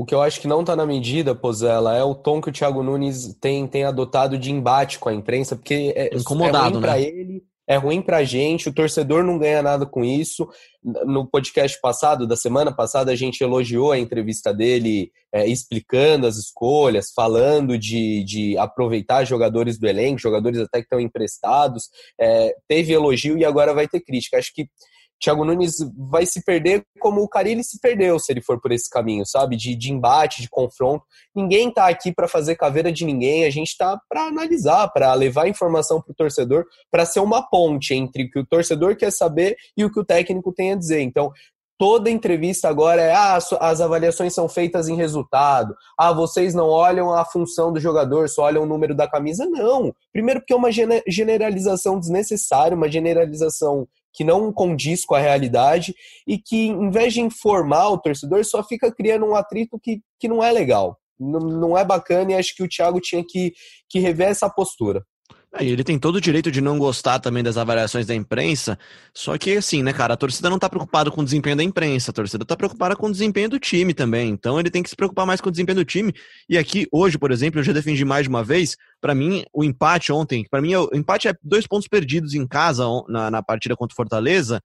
[0.00, 2.52] O que eu acho que não está na medida, Pozella, é o tom que o
[2.52, 6.74] Thiago Nunes tem, tem adotado de embate com a imprensa, porque é, Incomodado, é ruim
[6.74, 6.80] né?
[6.80, 10.48] para ele, é ruim para a gente, o torcedor não ganha nada com isso.
[10.82, 16.38] No podcast passado, da semana passada, a gente elogiou a entrevista dele, é, explicando as
[16.38, 21.90] escolhas, falando de, de aproveitar jogadores do elenco, jogadores até que estão emprestados.
[22.18, 24.38] É, teve elogio e agora vai ter crítica.
[24.38, 24.66] Acho que
[25.22, 25.76] Thiago Nunes
[26.10, 29.54] vai se perder como o Carilli se perdeu se ele for por esse caminho, sabe?
[29.56, 31.04] De, de embate, de confronto.
[31.34, 35.46] Ninguém tá aqui para fazer caveira de ninguém, a gente tá para analisar, para levar
[35.46, 39.56] informação para o torcedor, para ser uma ponte entre o que o torcedor quer saber
[39.76, 41.02] e o que o técnico tem a dizer.
[41.02, 41.30] Então,
[41.80, 45.74] toda entrevista agora é ah, as avaliações são feitas em resultado.
[45.98, 49.46] Ah, vocês não olham a função do jogador, só olham o número da camisa.
[49.46, 49.90] Não.
[50.12, 50.70] Primeiro porque é uma
[51.08, 55.94] generalização desnecessária, uma generalização que não condiz com a realidade
[56.26, 60.28] e que, em vez de informar o torcedor, só fica criando um atrito que, que
[60.28, 63.52] não é legal, não, não é bacana e acho que o Thiago tinha que,
[63.88, 65.04] que rever essa postura.
[65.52, 68.78] É, ele tem todo o direito de não gostar também das avaliações da imprensa,
[69.12, 72.12] só que assim, né, cara, a torcida não tá preocupada com o desempenho da imprensa,
[72.12, 74.94] a torcida tá preocupada com o desempenho do time também, então ele tem que se
[74.94, 76.14] preocupar mais com o desempenho do time,
[76.48, 79.64] e aqui, hoje, por exemplo, eu já defendi mais de uma vez, para mim, o
[79.64, 83.74] empate ontem, para mim, o empate é dois pontos perdidos em casa na, na partida
[83.74, 84.62] contra o Fortaleza,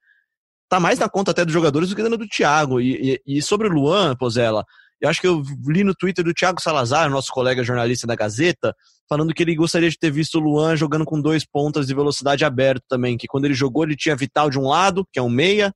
[0.70, 3.42] tá mais na conta até dos jogadores do que dando do Thiago, e, e, e
[3.42, 4.64] sobre o Luan, Pozella,
[5.02, 8.74] eu acho que eu li no Twitter do Thiago Salazar, nosso colega jornalista da Gazeta,
[9.10, 12.46] falando que ele gostaria de ter visto o Luan jogando com dois pontas de velocidade
[12.46, 15.30] aberto também, que quando ele jogou ele tinha Vital de um lado, que é um
[15.30, 15.74] meia,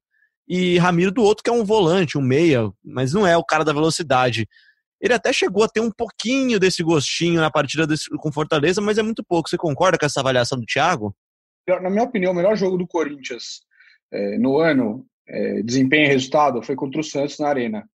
[0.48, 3.64] e Ramiro do outro, que é um volante, um meia, mas não é o cara
[3.64, 4.48] da velocidade.
[5.00, 8.98] Ele até chegou a ter um pouquinho desse gostinho na partida desse, com Fortaleza, mas
[8.98, 9.48] é muito pouco.
[9.48, 11.16] Você concorda com essa avaliação do Thiago?
[11.68, 13.62] Na minha opinião, o melhor jogo do Corinthians
[14.12, 17.88] é, no ano, é, desempenho e resultado, foi contra o Santos na Arena.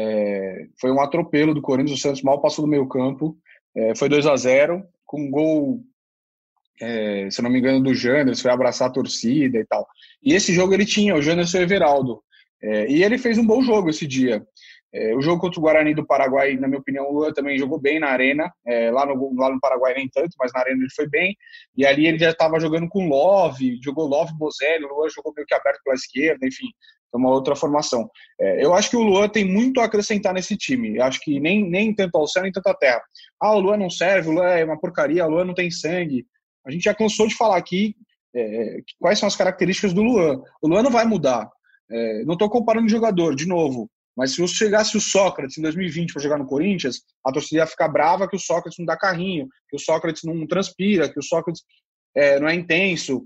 [0.00, 3.36] É, foi um atropelo do Corinthians, o Santos mal passou do meio campo,
[3.74, 5.80] é, foi 2 a 0 com um gol,
[6.80, 9.84] é, se não me engano, do Janderson, foi abraçar a torcida e tal.
[10.22, 12.22] E esse jogo ele tinha o Janderson e o Everaldo,
[12.62, 14.46] é, e ele fez um bom jogo esse dia.
[14.94, 17.78] É, o jogo contra o Guarani do Paraguai, na minha opinião, o Luan também jogou
[17.78, 18.50] bem na arena.
[18.66, 21.36] É, lá, no, lá no Paraguai nem tanto, mas na arena ele foi bem.
[21.76, 25.46] E ali ele já estava jogando com Love, jogou Love Bozelli, o Luan jogou meio
[25.46, 26.68] que aberto pela esquerda, enfim
[27.12, 28.08] é uma outra formação.
[28.40, 30.96] É, eu acho que o Luan tem muito a acrescentar nesse time.
[30.96, 33.02] Eu acho que nem, nem tanto ao céu, nem tanto à terra.
[33.40, 36.26] Ah, o Luan não serve, o Luan é uma porcaria, o Luan não tem sangue.
[36.66, 37.94] A gente já cansou de falar aqui
[38.34, 40.40] é, quais são as características do Luan.
[40.62, 41.48] O Luan não vai mudar.
[41.90, 43.90] É, não estou comparando jogador, de novo.
[44.16, 47.88] Mas se chegasse o Sócrates em 2020 para jogar no Corinthians, a torcida ia ficar
[47.88, 51.62] brava que o Sócrates não dá carrinho, que o Sócrates não transpira, que o Sócrates
[52.16, 53.22] é, não é intenso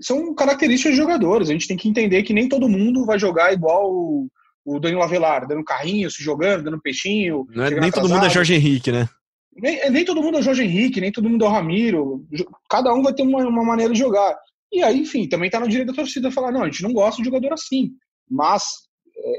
[0.00, 1.48] são características de jogadores.
[1.48, 4.28] A gente tem que entender que nem todo mundo vai jogar igual o,
[4.64, 7.46] o Danilo Avelar, dando carrinho, se jogando, dando peixinho.
[7.54, 9.08] Não é, nem todo mundo é Jorge Henrique, né?
[9.56, 12.24] Nem, nem, todo mundo é Jorge Henrique, nem todo mundo é o Ramiro.
[12.70, 14.36] Cada um vai ter uma, uma maneira de jogar.
[14.72, 17.20] E aí, enfim, também tá no direito da torcida falar: não, a gente não gosta
[17.20, 17.90] de jogador assim.
[18.30, 18.87] Mas é,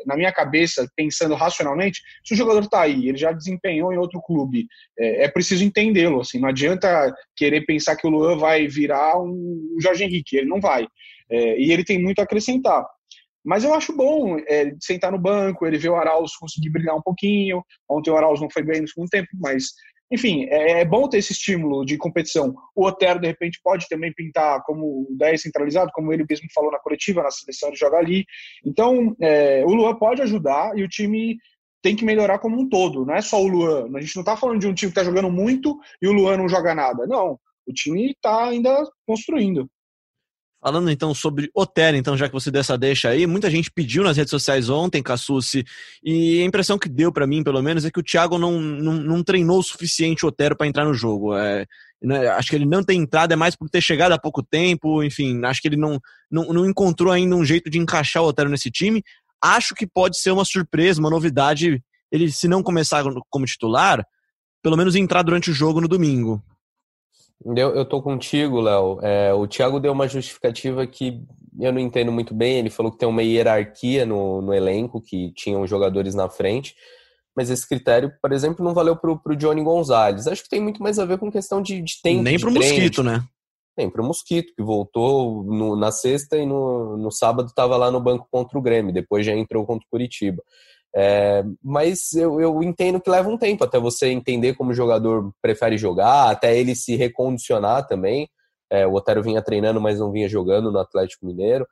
[0.05, 4.21] na minha cabeça, pensando racionalmente, se o jogador está aí, ele já desempenhou em outro
[4.21, 6.21] clube, é, é preciso entendê-lo.
[6.21, 10.59] Assim, não adianta querer pensar que o Luan vai virar um Jorge Henrique, ele não
[10.59, 10.87] vai.
[11.29, 12.85] É, e ele tem muito a acrescentar.
[13.43, 17.01] Mas eu acho bom é, sentar no banco, ele ver o Arauz conseguir brilhar um
[17.01, 17.63] pouquinho.
[17.89, 19.65] Ontem o Arauz não foi bem no segundo tempo, mas
[20.11, 22.55] enfim, é, é, bom ter esse estímulo de competição.
[22.75, 26.79] O Otero, de repente, pode também pintar como 10 centralizado, como ele mesmo falou na
[26.79, 28.25] coletiva, na seleção, de jogar ali.
[28.65, 31.37] Então, é, o Luan pode ajudar e o time
[31.81, 33.05] tem que melhorar como um todo.
[33.05, 33.89] Não é só o Luan.
[33.95, 36.37] A gente não está falando de um time que está jogando muito e o Luan
[36.37, 37.05] não joga nada.
[37.05, 39.69] Não, o time está ainda construindo.
[40.61, 44.03] Falando então sobre Otero, então, já que você deu essa deixa aí, muita gente pediu
[44.03, 45.63] nas redes sociais ontem, Cassucci,
[46.03, 48.93] e a impressão que deu para mim, pelo menos, é que o Thiago não, não,
[48.95, 51.33] não treinou o suficiente o Otero para entrar no jogo.
[51.33, 51.65] É,
[52.01, 52.27] Né?
[52.27, 55.43] Acho que ele não tem entrado, é mais por ter chegado há pouco tempo, enfim,
[55.45, 58.69] acho que ele não, não, não encontrou ainda um jeito de encaixar o Otero nesse
[58.69, 59.01] time.
[59.41, 64.05] Acho que pode ser uma surpresa, uma novidade, ele se não começar como titular,
[64.61, 66.43] pelo menos entrar durante o jogo no domingo.
[67.45, 68.99] Eu, eu tô contigo, Léo.
[69.01, 71.23] É, o Thiago deu uma justificativa que
[71.59, 72.57] eu não entendo muito bem.
[72.57, 76.75] Ele falou que tem uma hierarquia no, no elenco, que tinham jogadores na frente.
[77.35, 80.27] Mas esse critério, por exemplo, não valeu pro, pro Johnny Gonzalez.
[80.27, 82.23] Acho que tem muito mais a ver com questão de, de tempo.
[82.23, 82.73] Nem de pro treino.
[82.75, 83.23] Mosquito, né?
[83.77, 88.01] Nem pro Mosquito, que voltou no, na sexta e no, no sábado estava lá no
[88.01, 88.93] banco contra o Grêmio.
[88.93, 90.43] Depois já entrou contra o Curitiba.
[90.95, 95.31] É, mas eu, eu entendo que leva um tempo até você entender como o jogador
[95.41, 98.27] prefere jogar, até ele se recondicionar também.
[98.71, 101.67] É, o Otero vinha treinando, mas não vinha jogando no Atlético Mineiro.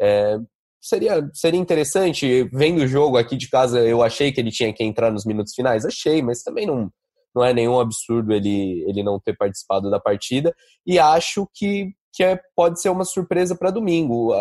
[0.00, 0.38] É,
[0.80, 4.82] seria, seria interessante, vendo o jogo aqui de casa, eu achei que ele tinha que
[4.82, 6.90] entrar nos minutos finais, achei, mas também não,
[7.34, 10.54] não é nenhum absurdo ele, ele não ter participado da partida.
[10.86, 14.34] E acho que, que é, pode ser uma surpresa para domingo.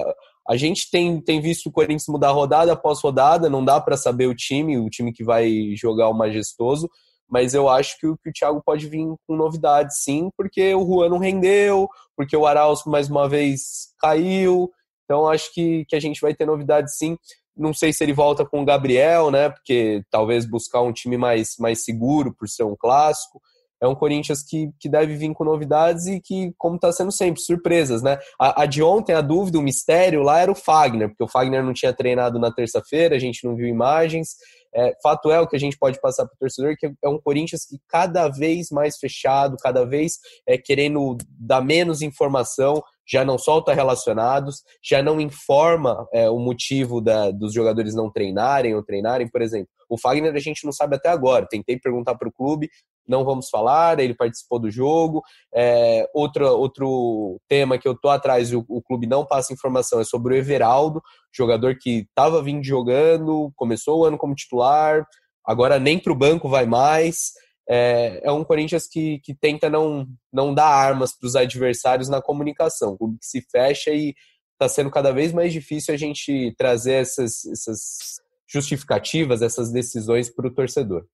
[0.52, 4.28] A gente tem, tem visto o Corinthians mudar rodada após rodada, não dá para saber
[4.28, 6.90] o time, o time que vai jogar o majestoso,
[7.30, 10.86] mas eu acho que o, que o Thiago pode vir com novidades, sim, porque o
[10.86, 11.88] Juan não rendeu,
[12.18, 14.70] porque o Arauz mais uma vez caiu,
[15.06, 17.18] então acho que, que a gente vai ter novidades sim.
[17.56, 19.50] Não sei se ele volta com o Gabriel, né?
[19.50, 23.42] Porque talvez buscar um time mais, mais seguro por ser um clássico
[23.82, 27.41] é um Corinthians que, que deve vir com novidades e que, como está sendo sempre,
[27.41, 28.20] surpresas, né?
[28.39, 31.63] A, a, de ontem, a dúvida, o mistério lá era o Fagner, porque o Fagner
[31.63, 34.36] não tinha treinado na terça-feira, a gente não viu imagens.
[34.74, 37.20] É, fato é o que a gente pode passar para o torcedor, que é um
[37.20, 40.13] Corinthians que cada vez mais fechado, cada vez
[40.48, 47.02] é, querendo dar menos informação, já não solta relacionados, já não informa é, o motivo
[47.02, 49.67] da, dos jogadores não treinarem ou treinarem, por exemplo.
[49.89, 51.46] O Fagner a gente não sabe até agora.
[51.50, 52.70] Tentei perguntar para o clube,
[53.08, 55.22] não vamos falar, ele participou do jogo.
[55.54, 60.00] É, outro, outro tema que eu tô atrás e o, o, clube não passa informação
[60.00, 61.02] é sobre o Everaldo,
[61.34, 65.06] jogador que estava vindo jogando, começou o ano como titular,
[65.46, 67.32] agora nem para o banco vai mais.
[67.70, 72.22] É, é, um Corinthians que, que tenta não, não dar armas para os adversários na
[72.22, 74.14] comunicação, o clube que se fecha e
[74.54, 80.48] está sendo cada vez mais difícil a gente trazer essas, essas justificativas, essas decisões para
[80.48, 81.06] o torcedor.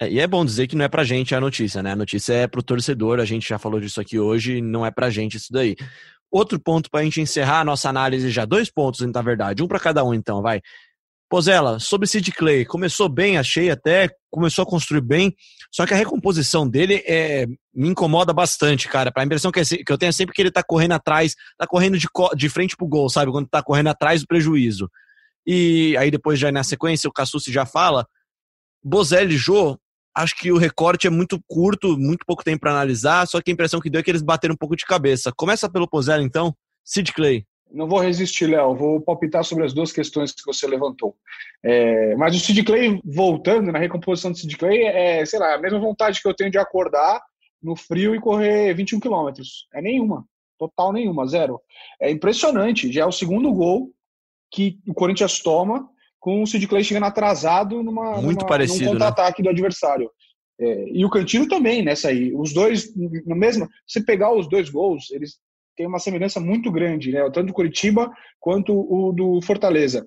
[0.00, 1.92] É, e é bom dizer que não é pra gente a notícia, né?
[1.92, 5.10] A notícia é pro torcedor, a gente já falou disso aqui hoje, não é pra
[5.10, 5.74] gente isso daí.
[6.30, 9.80] Outro ponto pra gente encerrar a nossa análise já, dois pontos, na verdade, um para
[9.80, 10.60] cada um então, vai.
[11.28, 15.34] Pozela, sobre Sid Clay, começou bem, achei até, começou a construir bem,
[15.70, 19.12] só que a recomposição dele é, me incomoda bastante, cara.
[19.14, 22.06] A impressão que, eu tenho é sempre que ele tá correndo atrás, tá correndo de,
[22.34, 23.30] de frente pro gol, sabe?
[23.30, 24.90] Quando tá correndo atrás do prejuízo.
[25.46, 28.06] E aí depois já na sequência o Cassucci já fala,
[28.82, 29.78] Bozelli e Jô,
[30.22, 33.54] acho que o recorte é muito curto, muito pouco tempo para analisar, só que a
[33.54, 35.32] impressão que deu é que eles bateram um pouco de cabeça.
[35.36, 36.54] Começa pelo Pozella, então.
[36.84, 37.44] Sid Clay.
[37.70, 38.74] Não vou resistir, Léo.
[38.74, 41.14] Vou palpitar sobre as duas questões que você levantou.
[41.62, 45.58] É, mas o Sid Clay, voltando na recomposição do Sid Clay, é, sei lá, a
[45.58, 47.20] mesma vontade que eu tenho de acordar
[47.62, 49.68] no frio e correr 21 quilômetros.
[49.74, 50.24] É nenhuma.
[50.58, 51.60] Total nenhuma, zero.
[52.00, 52.90] É impressionante.
[52.90, 53.92] Já é o segundo gol
[54.50, 58.90] que o Corinthians toma com o Sid Clay chegando atrasado numa, Muito numa, parecido, num
[58.92, 59.44] contra-ataque né?
[59.44, 60.10] do adversário.
[60.60, 62.34] É, e o Cantino também nessa aí.
[62.34, 65.38] Os dois, no mesmo, se pegar os dois gols, eles
[65.76, 67.22] têm uma semelhança muito grande, né?
[67.30, 70.06] Tanto do Curitiba quanto o do Fortaleza.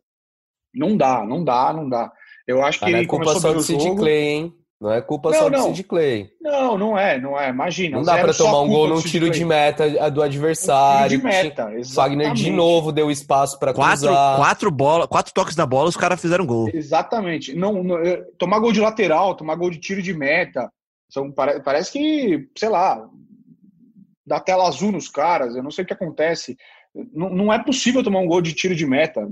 [0.74, 2.12] Não dá, não dá, não dá.
[2.46, 4.54] Eu acho que ah, ele é culpa só do Sid Clay, hein?
[4.82, 6.32] Não é culpa não, só do Sid Clay.
[6.42, 7.50] Não, não é, não é.
[7.50, 7.98] Imagina.
[7.98, 11.06] Não dá para tomar um gol num tiro de meta do adversário.
[11.06, 11.94] Um tiro de meta, exatamente.
[11.94, 14.38] Wagner de novo deu espaço para cruzar.
[14.38, 16.68] Quatro, bola, quatro toques na bola, os caras fizeram gol.
[16.74, 17.54] Exatamente.
[17.54, 17.98] Não, não,
[18.40, 20.68] tomar gol de lateral, tomar gol de tiro de meta.
[21.12, 23.08] São, parece que, sei lá,
[24.26, 25.56] dá tela azul nos caras.
[25.56, 26.58] Eu não sei o que acontece.
[27.14, 29.30] Não, não é possível tomar um gol de tiro de meta.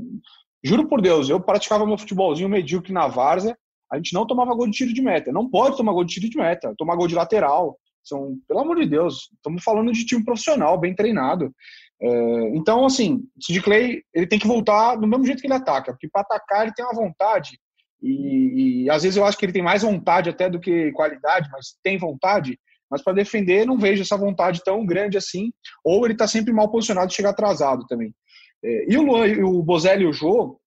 [0.64, 3.58] Juro por Deus, eu praticava meu futebolzinho medíocre na várzea
[3.92, 5.32] a gente não tomava gol de tiro de meta.
[5.32, 7.78] Não pode tomar gol de tiro de meta, tomar gol de lateral.
[8.04, 11.54] São, pelo amor de Deus, estamos falando de time profissional, bem treinado.
[12.02, 15.54] É, então, assim, o Sid Clay ele tem que voltar do mesmo jeito que ele
[15.54, 17.60] ataca, porque para atacar ele tem uma vontade.
[18.02, 21.50] E, e, às vezes eu acho que ele tem mais vontade até do que qualidade,
[21.52, 22.58] mas tem vontade.
[22.90, 25.52] Mas para defender, não vejo essa vontade tão grande assim.
[25.84, 28.14] Ou ele está sempre mal posicionado e chega atrasado também.
[28.64, 30.60] É, e o o Bozelli e o Jô,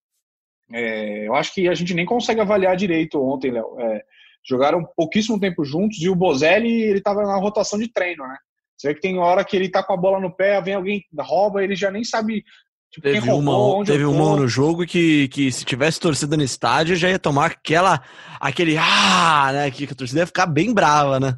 [0.70, 3.80] é, eu acho que a gente nem consegue avaliar direito ontem, Léo.
[3.80, 4.02] É,
[4.44, 8.36] jogaram pouquíssimo tempo juntos e o Bozelli ele estava na rotação de treino, né?
[8.76, 11.04] Você vê que tem hora que ele tá com a bola no pé, vem alguém
[11.20, 12.44] rouba, ele já nem sabe
[12.90, 16.42] tipo, teve roubou, uma, onde teve uma no jogo que, que se tivesse torcida no
[16.42, 18.02] estádio já ia tomar aquela
[18.40, 21.36] aquele ah, né, que a torcida ia ficar bem brava, né?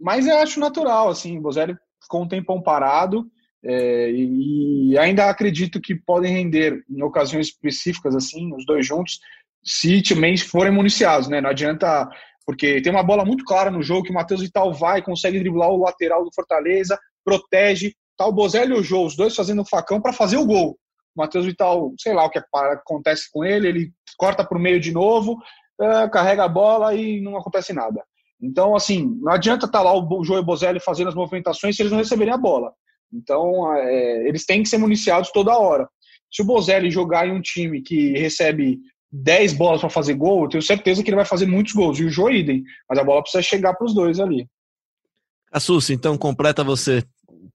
[0.00, 3.26] mas eu acho natural, assim, o Bozelli ficou um tempão parado
[3.64, 9.18] é, e ainda acredito que podem render em ocasiões específicas, assim, os dois juntos,
[9.64, 11.40] se também forem municiados, né?
[11.40, 12.08] Não adianta,
[12.44, 15.70] porque tem uma bola muito clara no jogo que o Matheus Vital vai, consegue driblar
[15.70, 20.00] o lateral do Fortaleza, protege, tá o Bozelli e o Jô, os dois fazendo facão
[20.00, 20.78] para fazer o gol.
[21.16, 24.92] O Matheus Vital, sei lá o que acontece com ele, ele corta o meio de
[24.92, 25.38] novo,
[25.80, 28.04] é, carrega a bola e não acontece nada.
[28.42, 31.92] Então, assim, não adianta estar tá lá o Joe Bozelli fazendo as movimentações se eles
[31.92, 32.74] não receberem a bola.
[33.12, 35.88] Então, é, eles têm que ser municiados toda hora.
[36.32, 38.80] Se o Bozelli jogar em um time que recebe
[39.12, 41.98] 10 bolas para fazer gol, eu tenho certeza que ele vai fazer muitos gols.
[41.98, 42.64] E o Joe idem.
[42.88, 44.48] Mas a bola precisa chegar para os dois ali.
[45.52, 47.04] Assus, então completa você.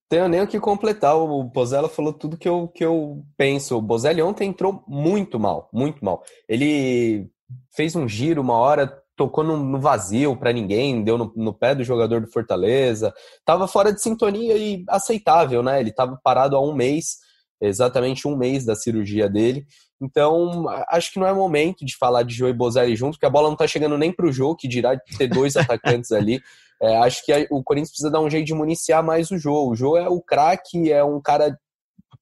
[0.08, 1.18] Tenho nem o que completar.
[1.18, 3.78] O Pozella falou tudo que eu, que eu penso.
[3.78, 6.24] O Bozelli ontem entrou muito mal, muito mal.
[6.48, 7.30] Ele
[7.76, 11.76] fez um giro uma hora, tocou no, no vazio para ninguém, deu no, no, pé
[11.76, 15.82] do jogador do Fortaleza, estava fora de sintonia e aceitável, né?
[15.82, 17.18] Ele estava parado há um mês,
[17.60, 19.68] exatamente um mês da cirurgia dele.
[20.02, 23.30] Então, acho que não é momento de falar de Jô e Bozelli junto, porque a
[23.30, 26.40] bola não está chegando nem para o Jô, que dirá de ter dois atacantes ali.
[26.82, 29.68] É, acho que o Corinthians precisa dar um jeito de municiar mais o Jô.
[29.68, 31.60] O Jô é o craque, é um cara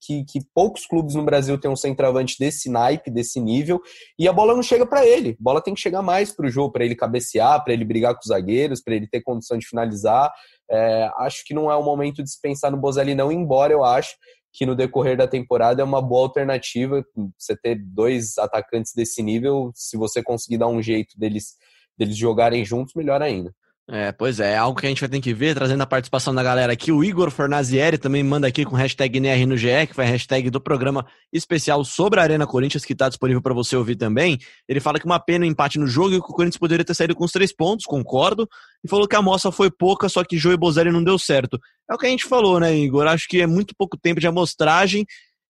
[0.00, 3.80] que, que, poucos clubes no Brasil têm um centroavante desse naipe, desse nível,
[4.18, 5.30] e a bola não chega para ele.
[5.30, 8.14] A bola tem que chegar mais para o jogo, para ele cabecear, para ele brigar
[8.14, 10.32] com os zagueiros, para ele ter condição de finalizar.
[10.70, 13.84] É, acho que não é o momento de se pensar no Bozelli, não, embora eu
[13.84, 14.14] acho
[14.52, 17.04] que no decorrer da temporada é uma boa alternativa
[17.38, 19.70] você ter dois atacantes desse nível.
[19.74, 21.56] Se você conseguir dar um jeito deles,
[21.96, 23.54] deles jogarem juntos, melhor ainda.
[23.90, 26.34] É, pois é, é algo que a gente vai ter que ver, trazendo a participação
[26.34, 26.92] da galera aqui.
[26.92, 30.50] O Igor Fornazieri também manda aqui com hashtag NR no GE, que foi a hashtag
[30.50, 34.38] do programa especial sobre a Arena Corinthians, que está disponível para você ouvir também.
[34.68, 36.92] Ele fala que uma pena o empate no jogo e que o Corinthians poderia ter
[36.92, 38.46] saído com os três pontos, concordo.
[38.84, 41.58] E falou que a amostra foi pouca, só que Joe e Bozelli não deu certo.
[41.90, 43.06] É o que a gente falou, né, Igor?
[43.06, 45.06] Acho que é muito pouco tempo de amostragem.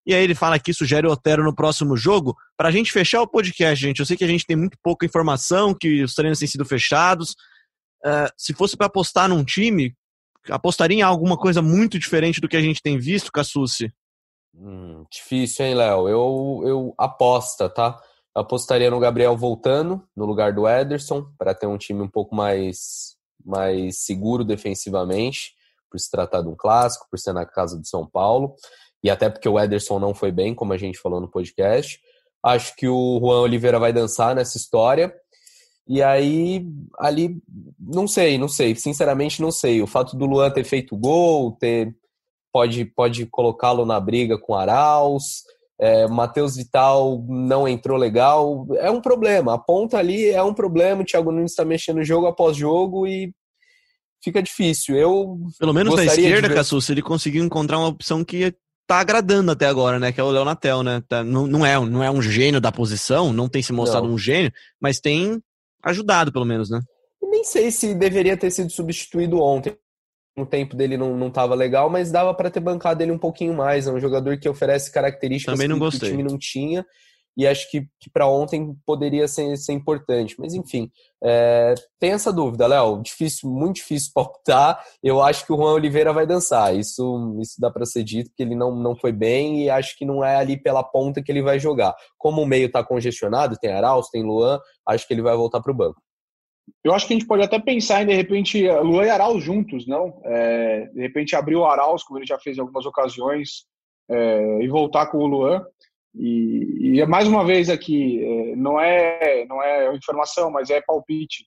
[0.06, 2.36] E aí ele fala que sugere o Otero no próximo jogo.
[2.56, 5.04] Para a gente fechar o podcast, gente, eu sei que a gente tem muito pouca
[5.04, 7.34] informação, que os treinos têm sido fechados.
[8.04, 9.94] Uh, se fosse para apostar num time,
[10.48, 13.92] apostaria em alguma coisa muito diferente do que a gente tem visto, Cassucci?
[14.54, 16.08] Hum, difícil, hein, Léo?
[16.08, 18.00] Eu, eu aposta, tá?
[18.34, 22.34] Eu apostaria no Gabriel voltando no lugar do Ederson para ter um time um pouco
[22.34, 25.52] mais, mais seguro defensivamente,
[25.90, 28.54] por se tratar de um clássico, por ser na casa do São Paulo,
[29.02, 32.00] e até porque o Ederson não foi bem, como a gente falou no podcast.
[32.42, 35.14] Acho que o Juan Oliveira vai dançar nessa história.
[35.88, 36.66] E aí,
[36.98, 37.40] ali,
[37.80, 39.80] não sei, não sei, sinceramente não sei.
[39.80, 41.96] O fato do Luan ter feito gol, ter
[42.52, 45.44] pode, pode colocá-lo na briga com Arauz,
[45.80, 49.54] é, Matheus Vital não entrou legal, é um problema.
[49.54, 53.32] A ponta ali é um problema, o Thiago Nunes está mexendo jogo após jogo e
[54.22, 54.96] fica difícil.
[54.96, 56.52] Eu Pelo menos na esquerda.
[56.52, 58.52] Cassus, ele conseguiu encontrar uma opção que
[58.86, 60.10] tá agradando até agora, né?
[60.10, 61.02] Que é o Leonatel, né?
[61.08, 64.14] Tá, não, não, é, não é um gênio da posição, não tem se mostrado não.
[64.14, 65.40] um gênio, mas tem
[65.82, 66.80] ajudado, pelo menos, né?
[67.22, 69.76] Nem sei se deveria ter sido substituído ontem.
[70.36, 73.86] O tempo dele não estava legal, mas dava para ter bancado ele um pouquinho mais.
[73.88, 76.08] É um jogador que oferece características Também não que, gostei.
[76.08, 76.86] o time não tinha.
[77.38, 80.34] E acho que, que para ontem poderia ser, ser importante.
[80.40, 80.90] Mas enfim,
[81.22, 83.00] é, tem essa dúvida, Léo.
[83.00, 84.84] Difícil, muito difícil palpitar.
[85.00, 86.76] Eu acho que o Juan Oliveira vai dançar.
[86.76, 90.04] Isso, isso dá para ser dito, que ele não, não foi bem e acho que
[90.04, 91.94] não é ali pela ponta que ele vai jogar.
[92.18, 95.70] Como o meio está congestionado, tem Arauz, tem Luan, acho que ele vai voltar para
[95.70, 96.02] o banco.
[96.82, 99.86] Eu acho que a gente pode até pensar em, de repente, Luan e Arauz juntos,
[99.86, 100.20] não?
[100.24, 103.64] É, de repente abrir o Arauz, como ele já fez em algumas ocasiões,
[104.10, 105.64] é, e voltar com o Luan.
[106.14, 111.46] E, e mais uma vez aqui, é, não é, não é informação, mas é palpite.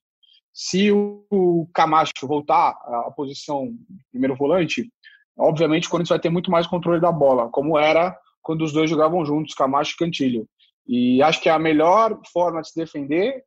[0.54, 3.74] Se o Camacho voltar à posição
[4.12, 4.92] primeiro volante,
[5.38, 8.90] obviamente o Corinthians vai ter muito mais controle da bola, como era quando os dois
[8.90, 10.48] jogavam juntos, Camacho e Cantilho.
[10.88, 13.44] E acho que a melhor forma de se defender,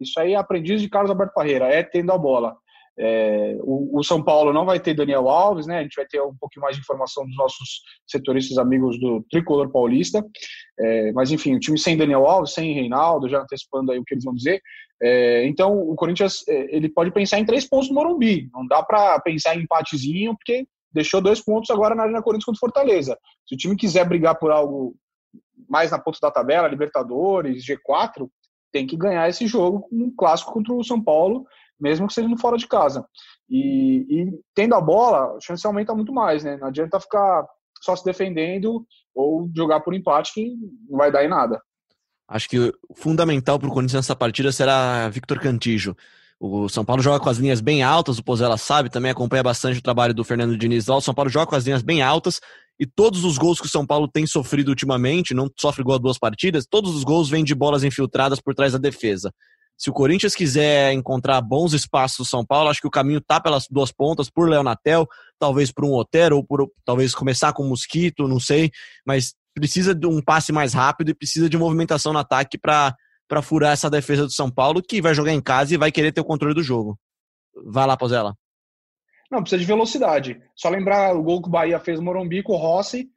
[0.00, 2.56] isso aí é aprendiz de Carlos Alberto Parreira, é tendo a bola.
[2.98, 5.78] É, o, o, São Paulo não vai ter Daniel Alves, né?
[5.78, 9.70] A gente vai ter um pouquinho mais de informação dos nossos setoristas amigos do Tricolor
[9.70, 10.24] Paulista.
[10.78, 14.14] É, mas enfim, o time sem Daniel Alves, sem Reinaldo, já antecipando aí o que
[14.14, 14.60] eles vão dizer.
[15.02, 18.50] É, então, o Corinthians é, ele pode pensar em três pontos no Morumbi.
[18.52, 22.60] Não dá para pensar em empatezinho, porque deixou dois pontos agora na Arena Corinthians contra
[22.60, 23.18] Fortaleza.
[23.46, 24.94] Se o time quiser brigar por algo
[25.68, 28.28] mais na ponta da tabela, Libertadores, G4,
[28.72, 31.46] tem que ganhar esse jogo, um clássico contra o São Paulo
[31.80, 33.04] mesmo que seja no fora de casa.
[33.48, 36.56] E, e, tendo a bola, a chance aumenta muito mais, né?
[36.56, 37.46] Não adianta ficar
[37.80, 40.54] só se defendendo ou jogar por empate que
[40.88, 41.60] não vai dar em nada.
[42.28, 45.96] Acho que fundamental para o Corinthians nessa partida será Victor Cantijo.
[46.38, 49.78] O São Paulo joga com as linhas bem altas, o Pozella sabe, também acompanha bastante
[49.78, 50.96] o trabalho do Fernando Diniz lá.
[50.96, 52.40] O São Paulo joga com as linhas bem altas
[52.78, 55.98] e todos os gols que o São Paulo tem sofrido ultimamente, não sofre gol a
[55.98, 59.34] duas partidas, todos os gols vêm de bolas infiltradas por trás da defesa.
[59.80, 63.40] Se o Corinthians quiser encontrar bons espaços do São Paulo, acho que o caminho tá
[63.40, 65.08] pelas duas pontas, por Leonatel,
[65.38, 68.70] talvez por um Otero, ou por talvez começar com o Mosquito, não sei,
[69.06, 72.94] mas precisa de um passe mais rápido e precisa de movimentação no ataque para
[73.26, 76.10] para furar essa defesa do São Paulo, que vai jogar em casa e vai querer
[76.10, 76.98] ter o controle do jogo.
[77.64, 78.34] Vai lá, Pozella.
[79.30, 80.42] Não, precisa de velocidade.
[80.56, 83.08] Só lembrar o gol que o Bahia fez no Morumbi com o Rossi.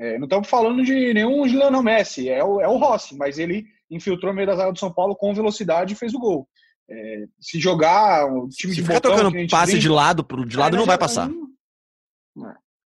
[0.00, 3.66] É, não estamos falando de nenhum Lionel Messi, é o, é o Rossi, mas ele
[3.90, 6.48] infiltrou no meio da zaga do São Paulo com velocidade e fez o gol.
[6.90, 10.56] É, se jogar o time se de ficar botão, tocando passe brinca, de lado, de
[10.56, 11.28] lado é, não vai passar.
[11.28, 11.48] Não,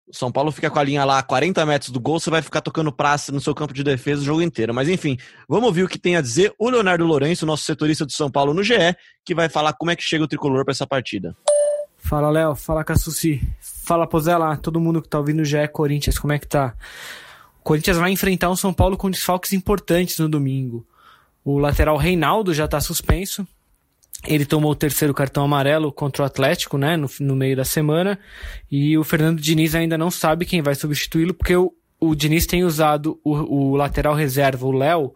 [0.08, 2.42] o São Paulo fica com a linha lá a 40 metros do gol, você vai
[2.42, 4.74] ficar tocando praça no seu campo de defesa o jogo inteiro.
[4.74, 5.18] Mas enfim,
[5.50, 8.54] vamos ouvir o que tem a dizer o Leonardo Lourenço, nosso setorista do São Paulo
[8.54, 8.96] no GE,
[9.26, 11.36] que vai falar como é que chega o tricolor para essa partida.
[12.06, 12.56] Fala, Léo.
[12.56, 13.42] Fala, Cassuci.
[13.60, 14.56] Fala, Pozela.
[14.58, 16.76] Todo mundo que tá ouvindo o GE Corinthians, como é que tá?
[17.60, 20.86] O Corinthians vai enfrentar um São Paulo com desfalques importantes no domingo.
[21.44, 23.48] O lateral Reinaldo já tá suspenso,
[24.24, 28.20] ele tomou o terceiro cartão amarelo contra o Atlético, né, no, no meio da semana,
[28.72, 32.64] e o Fernando Diniz ainda não sabe quem vai substituí-lo, porque o, o Diniz tem
[32.64, 35.14] usado o, o lateral reserva, o Léo,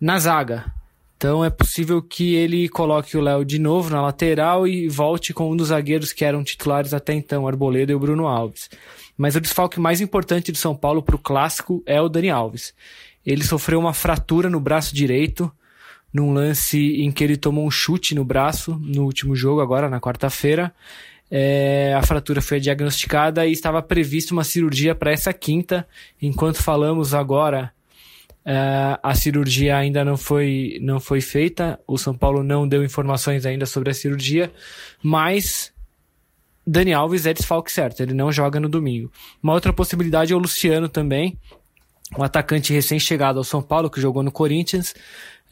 [0.00, 0.77] na zaga.
[1.18, 5.50] Então é possível que ele coloque o Léo de novo na lateral e volte com
[5.50, 8.70] um dos zagueiros que eram titulares até então, Arboleda e o Bruno Alves.
[9.16, 12.72] Mas o desfalque mais importante de São Paulo para o clássico é o Dani Alves.
[13.26, 15.50] Ele sofreu uma fratura no braço direito,
[16.14, 20.00] num lance em que ele tomou um chute no braço no último jogo, agora na
[20.00, 20.72] quarta-feira.
[21.28, 25.84] É, a fratura foi diagnosticada e estava prevista uma cirurgia para essa quinta.
[26.22, 27.72] Enquanto falamos agora,
[28.50, 31.78] é, a cirurgia ainda não foi, não foi feita.
[31.86, 34.50] O São Paulo não deu informações ainda sobre a cirurgia,
[35.02, 35.70] mas
[36.66, 39.12] Dani Alves é desfalque certo, ele não joga no domingo.
[39.42, 41.36] Uma outra possibilidade é o Luciano também,
[42.16, 44.94] um atacante recém-chegado ao São Paulo, que jogou no Corinthians.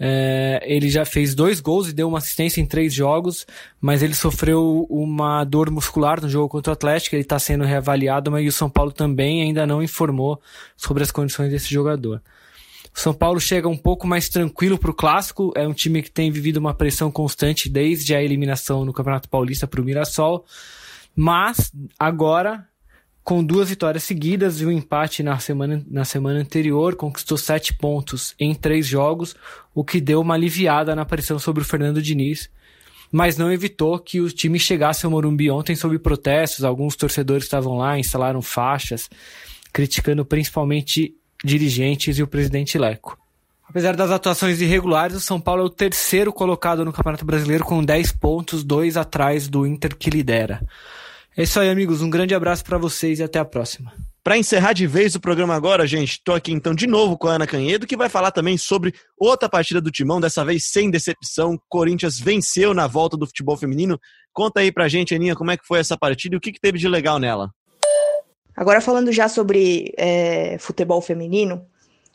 [0.01, 3.47] É, ele já fez dois gols e deu uma assistência em três jogos,
[3.79, 7.15] mas ele sofreu uma dor muscular no jogo contra o Atlético.
[7.15, 10.41] Ele está sendo reavaliado, mas o São Paulo também ainda não informou
[10.79, 12.23] sobre as condições desse jogador.
[12.97, 15.53] São Paulo chega um pouco mais tranquilo para o clássico.
[15.55, 19.67] É um time que tem vivido uma pressão constante desde a eliminação no Campeonato Paulista
[19.67, 20.47] para o Mirassol,
[21.15, 22.67] mas agora
[23.23, 28.35] com duas vitórias seguidas e um empate na semana, na semana anterior, conquistou sete pontos
[28.41, 29.37] em três jogos,
[29.75, 32.49] o que deu uma aliviada na pressão sobre o Fernando Diniz,
[33.13, 36.65] mas não evitou que o time chegasse ao Morumbi ontem sob protestos.
[36.65, 39.11] Alguns torcedores estavam lá, instalaram faixas,
[39.71, 41.15] criticando principalmente
[41.47, 43.17] dirigentes e o presidente Leco.
[43.69, 47.83] Apesar das atuações irregulares, o São Paulo é o terceiro colocado no Campeonato Brasileiro com
[47.83, 50.61] 10 pontos, dois atrás do Inter que lidera.
[51.37, 52.01] É isso aí, amigos.
[52.01, 53.93] Um grande abraço para vocês e até a próxima.
[54.25, 57.35] Para encerrar de vez o programa agora, gente, estou aqui então de novo com a
[57.35, 61.57] Ana Canhedo, que vai falar também sobre outra partida do Timão, dessa vez sem decepção.
[61.69, 64.01] Corinthians venceu na volta do futebol feminino.
[64.33, 66.61] Conta aí pra gente, Aninha, como é que foi essa partida e o que, que
[66.61, 67.51] teve de legal nela.
[68.57, 71.63] Agora falando já sobre é, futebol feminino,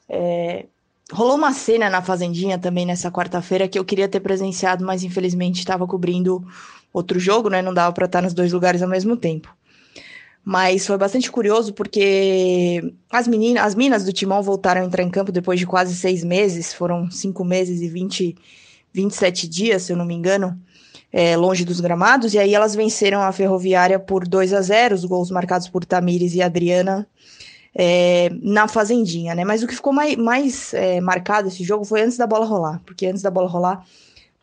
[0.09, 0.65] é,
[1.11, 5.59] rolou uma cena na Fazendinha também nessa quarta-feira que eu queria ter presenciado, mas infelizmente
[5.59, 6.43] estava cobrindo
[6.91, 7.61] outro jogo, né?
[7.61, 9.55] Não dava para estar nos dois lugares ao mesmo tempo.
[10.43, 15.09] Mas foi bastante curioso porque as meninas, as minas do Timão voltaram a entrar em
[15.09, 18.35] campo depois de quase seis meses, foram cinco meses e 20,
[18.91, 20.59] 27 dias, se eu não me engano,
[21.11, 25.05] é, longe dos gramados, e aí elas venceram a Ferroviária por 2 a 0 os
[25.05, 27.07] gols marcados por Tamires e Adriana
[27.75, 29.43] é, na Fazendinha, né?
[29.43, 32.81] Mas o que ficou mais, mais é, marcado esse jogo foi antes da bola rolar,
[32.85, 33.85] porque antes da bola rolar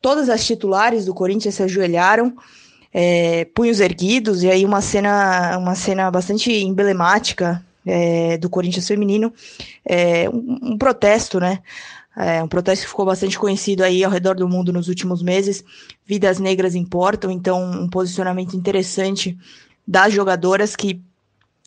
[0.00, 2.32] todas as titulares do Corinthians se ajoelharam,
[2.92, 9.32] é, punhos erguidos, e aí uma cena, uma cena bastante emblemática é, do Corinthians feminino,
[9.84, 11.60] é, um, um, protesto, né?
[12.18, 15.62] É, um protesto que ficou bastante conhecido aí ao redor do mundo nos últimos meses.
[16.04, 19.38] Vidas negras importam, então um posicionamento interessante
[19.86, 21.00] das jogadoras que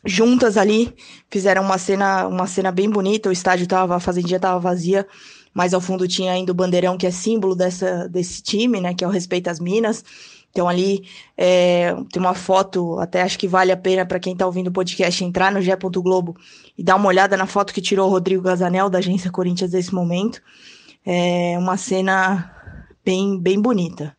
[0.05, 0.93] juntas ali
[1.29, 3.29] fizeram uma cena, uma cena bem bonita.
[3.29, 5.07] O estádio tava, a fazendinha estava vazia
[5.53, 9.03] mas ao fundo tinha ainda o bandeirão que é símbolo dessa, desse time, né, que
[9.03, 10.03] é o Respeito às Minas.
[10.51, 14.45] Então ali é, tem uma foto, até acho que vale a pena para quem está
[14.45, 15.71] ouvindo o podcast entrar no G.
[15.75, 16.35] Globo
[16.77, 19.93] e dar uma olhada na foto que tirou o Rodrigo Gazanel da agência Corinthians nesse
[19.93, 20.41] momento.
[21.05, 22.53] É uma cena
[23.03, 24.15] bem, bem bonita.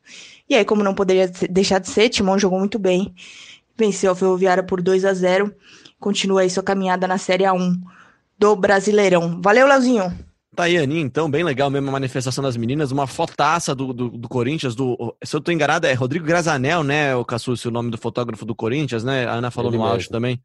[0.49, 3.15] E aí, como não poderia deixar de ser, Timão jogou muito bem,
[3.77, 5.55] venceu a Ferroviária por 2 a 0
[6.01, 7.81] continua aí sua caminhada na Série A1
[8.37, 9.41] do Brasileirão.
[9.41, 10.32] Valeu, Leozinho!
[10.55, 14.11] Tá aí, Aninha, então, bem legal mesmo a manifestação das meninas, uma fotaça do, do,
[14.11, 17.91] do Corinthians, do, se eu tô enganado, é Rodrigo Grazanel, né, o Cassucci, o nome
[17.91, 19.95] do fotógrafo do Corinthians, né, a Ana falou Ele no mesmo.
[19.95, 20.39] áudio também.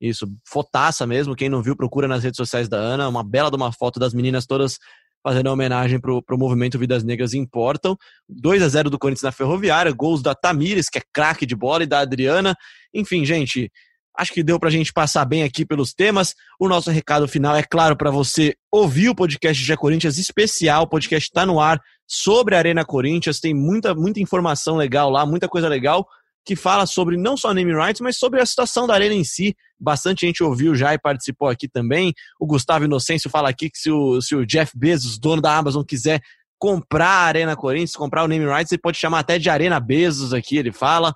[0.00, 3.56] Isso, fotaça mesmo, quem não viu, procura nas redes sociais da Ana, uma bela de
[3.56, 4.78] uma foto das meninas todas
[5.22, 7.96] fazendo homenagem pro, pro movimento Vidas Negras Importam.
[8.28, 11.82] 2 a 0 do Corinthians na Ferroviária, gols da Tamires, que é craque de bola,
[11.82, 12.56] e da Adriana.
[12.94, 13.70] Enfim, gente,
[14.18, 16.34] Acho que deu para a gente passar bem aqui pelos temas.
[16.58, 20.82] O nosso recado final é claro para você ouvir o podcast de Corinthians especial.
[20.82, 23.38] O podcast está no ar sobre a Arena Corinthians.
[23.38, 26.04] Tem muita, muita informação legal lá, muita coisa legal
[26.44, 29.54] que fala sobre não só name rights, mas sobre a situação da Arena em si.
[29.78, 32.12] Bastante gente ouviu já e participou aqui também.
[32.40, 35.84] O Gustavo Inocêncio fala aqui que se o, se o Jeff Bezos, dono da Amazon,
[35.84, 36.22] quiser
[36.58, 40.32] comprar a Arena Corinthians, comprar o name rights, ele pode chamar até de Arena Bezos
[40.32, 41.14] aqui, ele fala.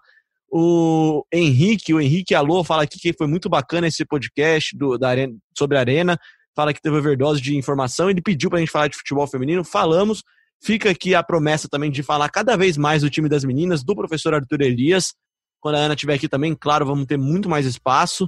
[0.54, 5.08] O Henrique, o Henrique Alô, fala aqui que foi muito bacana esse podcast do, da
[5.08, 6.18] arena, sobre a Arena.
[6.54, 8.10] Fala que teve overdose de informação.
[8.10, 9.64] Ele pediu para a gente falar de futebol feminino.
[9.64, 10.22] Falamos.
[10.62, 13.96] Fica aqui a promessa também de falar cada vez mais do time das meninas, do
[13.96, 15.14] professor Arthur Elias.
[15.58, 18.26] Quando a Ana estiver aqui também, claro, vamos ter muito mais espaço.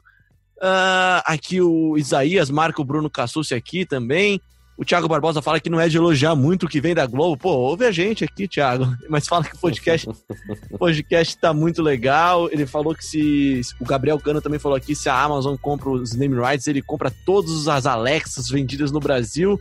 [0.56, 4.40] Uh, aqui o Isaías marca o Bruno Cassucci aqui também.
[4.76, 7.36] O Thiago Barbosa fala que não é de elogiar muito o que vem da Globo.
[7.36, 8.86] Pô, ouve a gente aqui, Thiago.
[9.08, 10.08] Mas fala que o podcast,
[10.70, 12.48] o podcast tá muito legal.
[12.50, 13.60] Ele falou que se.
[13.80, 17.12] O Gabriel Cano também falou aqui: se a Amazon compra os name rights, ele compra
[17.24, 19.60] todas as Alexas vendidas no Brasil.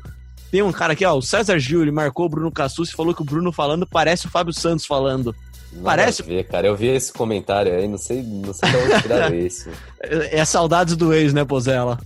[0.50, 3.14] Tem um cara aqui, ó, o César Gil, ele marcou o Bruno Cassus e falou
[3.14, 5.36] que o Bruno falando parece o Fábio Santos falando.
[5.72, 6.22] Não parece.
[6.22, 9.70] Ver, cara, eu vi esse comentário aí, não sei, não sei de onde tiraram esse.
[10.00, 12.00] É, é saudades do ex, né, Pozella?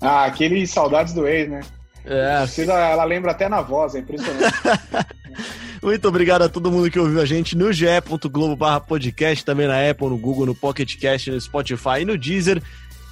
[0.00, 1.60] Ah, aquele saudades do ex, né?
[2.06, 2.38] É.
[2.42, 4.54] Precisa, ela lembra até na voz, é impressionante.
[5.82, 10.08] Muito obrigado a todo mundo que ouviu a gente no ge.globo podcast, também na Apple,
[10.08, 12.62] no Google, no Pocket Cast, no Spotify e no Deezer.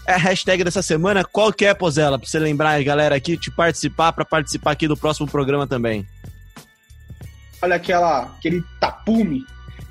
[0.07, 2.19] É a hashtag dessa semana, qual que é, Pozela?
[2.19, 6.07] Pra você lembrar, galera, aqui, te participar, para participar aqui do próximo programa também.
[7.63, 9.45] Olha aquela, aquele tapume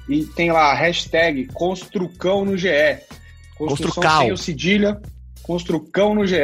[0.07, 2.67] e tem lá a hashtag Construcão no GE.
[3.57, 4.21] Construção Construcal.
[4.21, 5.01] sem o cedilha,
[5.41, 6.35] Construcão no GE.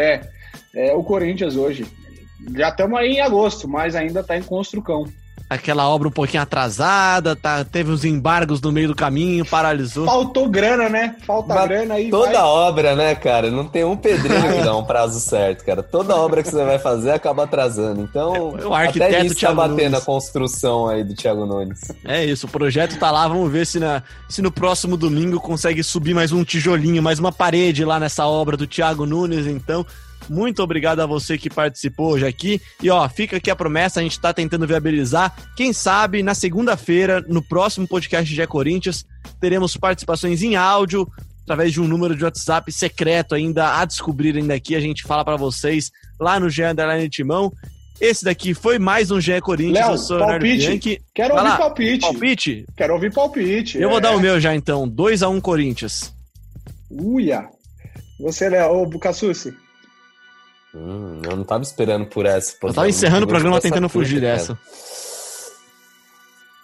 [0.73, 1.85] É o Corinthians hoje.
[2.55, 5.05] Já estamos aí em agosto, mas ainda está em construção.
[5.49, 10.05] Aquela obra um pouquinho atrasada, tá, teve uns embargos no meio do caminho, paralisou.
[10.05, 11.15] Faltou grana, né?
[11.25, 12.11] Falta mas grana aí.
[12.11, 12.41] Toda vai...
[12.41, 13.49] obra, né, cara?
[13.49, 15.81] Não tem um pedreiro que dá um prazo certo, cara.
[15.81, 18.01] Toda obra que você vai fazer acaba atrasando.
[18.01, 20.01] Então, é, o arquiteto até isso tá batendo Nunes.
[20.03, 21.79] a construção aí do Thiago Nunes.
[22.05, 25.81] É isso, o projeto tá lá, vamos ver se, na, se no próximo domingo consegue
[25.81, 29.83] subir mais um tijolinho, mais uma parede lá nessa obra do Thiago Nunes, então.
[30.29, 32.61] Muito obrigado a você que participou hoje aqui.
[32.81, 35.35] E ó, fica aqui a promessa, a gente está tentando viabilizar.
[35.55, 39.05] Quem sabe na segunda-feira, no próximo podcast de Corinthians,
[39.41, 41.07] teremos participações em áudio,
[41.43, 44.75] através de um número de WhatsApp secreto ainda a descobrir ainda aqui.
[44.75, 47.51] A gente fala para vocês lá no Gé Underline Timão.
[47.99, 49.85] Esse daqui foi mais um GE Corinthians.
[49.85, 50.67] Léo, eu sou palpite.
[50.67, 51.01] Bianchi.
[51.13, 51.57] Quero Vai ouvir lá.
[51.57, 51.99] palpite.
[51.99, 52.65] Palpite?
[52.77, 53.77] Quero ouvir palpite.
[53.77, 53.91] Eu é.
[53.91, 54.87] vou dar o meu já então.
[54.87, 56.13] 2 a 1 um, Corinthians.
[56.89, 57.49] Uia.
[58.19, 58.71] Você, Léo.
[58.71, 59.53] Ô, Bucassucci.
[60.73, 62.55] Hum, eu não tava esperando por essa.
[62.61, 64.57] Eu tava encerrando o programa tentando fugir dessa.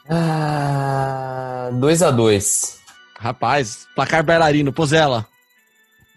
[0.07, 2.79] Ah, 2 a 2
[3.17, 5.25] Rapaz, placar bailarino, Pozela.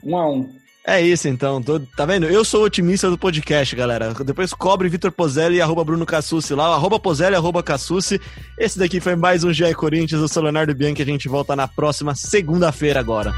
[0.02, 0.58] 1 um a 1 um.
[0.86, 2.24] É isso então, tô, tá vendo?
[2.24, 4.14] Eu sou otimista do podcast, galera.
[4.24, 8.18] Depois cobre Vitor Pozelli e arroba Bruno Cassucci lá, arroba Pozelli arroba Cassucci.
[8.58, 11.68] Esse daqui foi mais um GE Corinthians, eu sou Leonardo Bianchi, a gente volta na
[11.68, 13.34] próxima segunda-feira agora.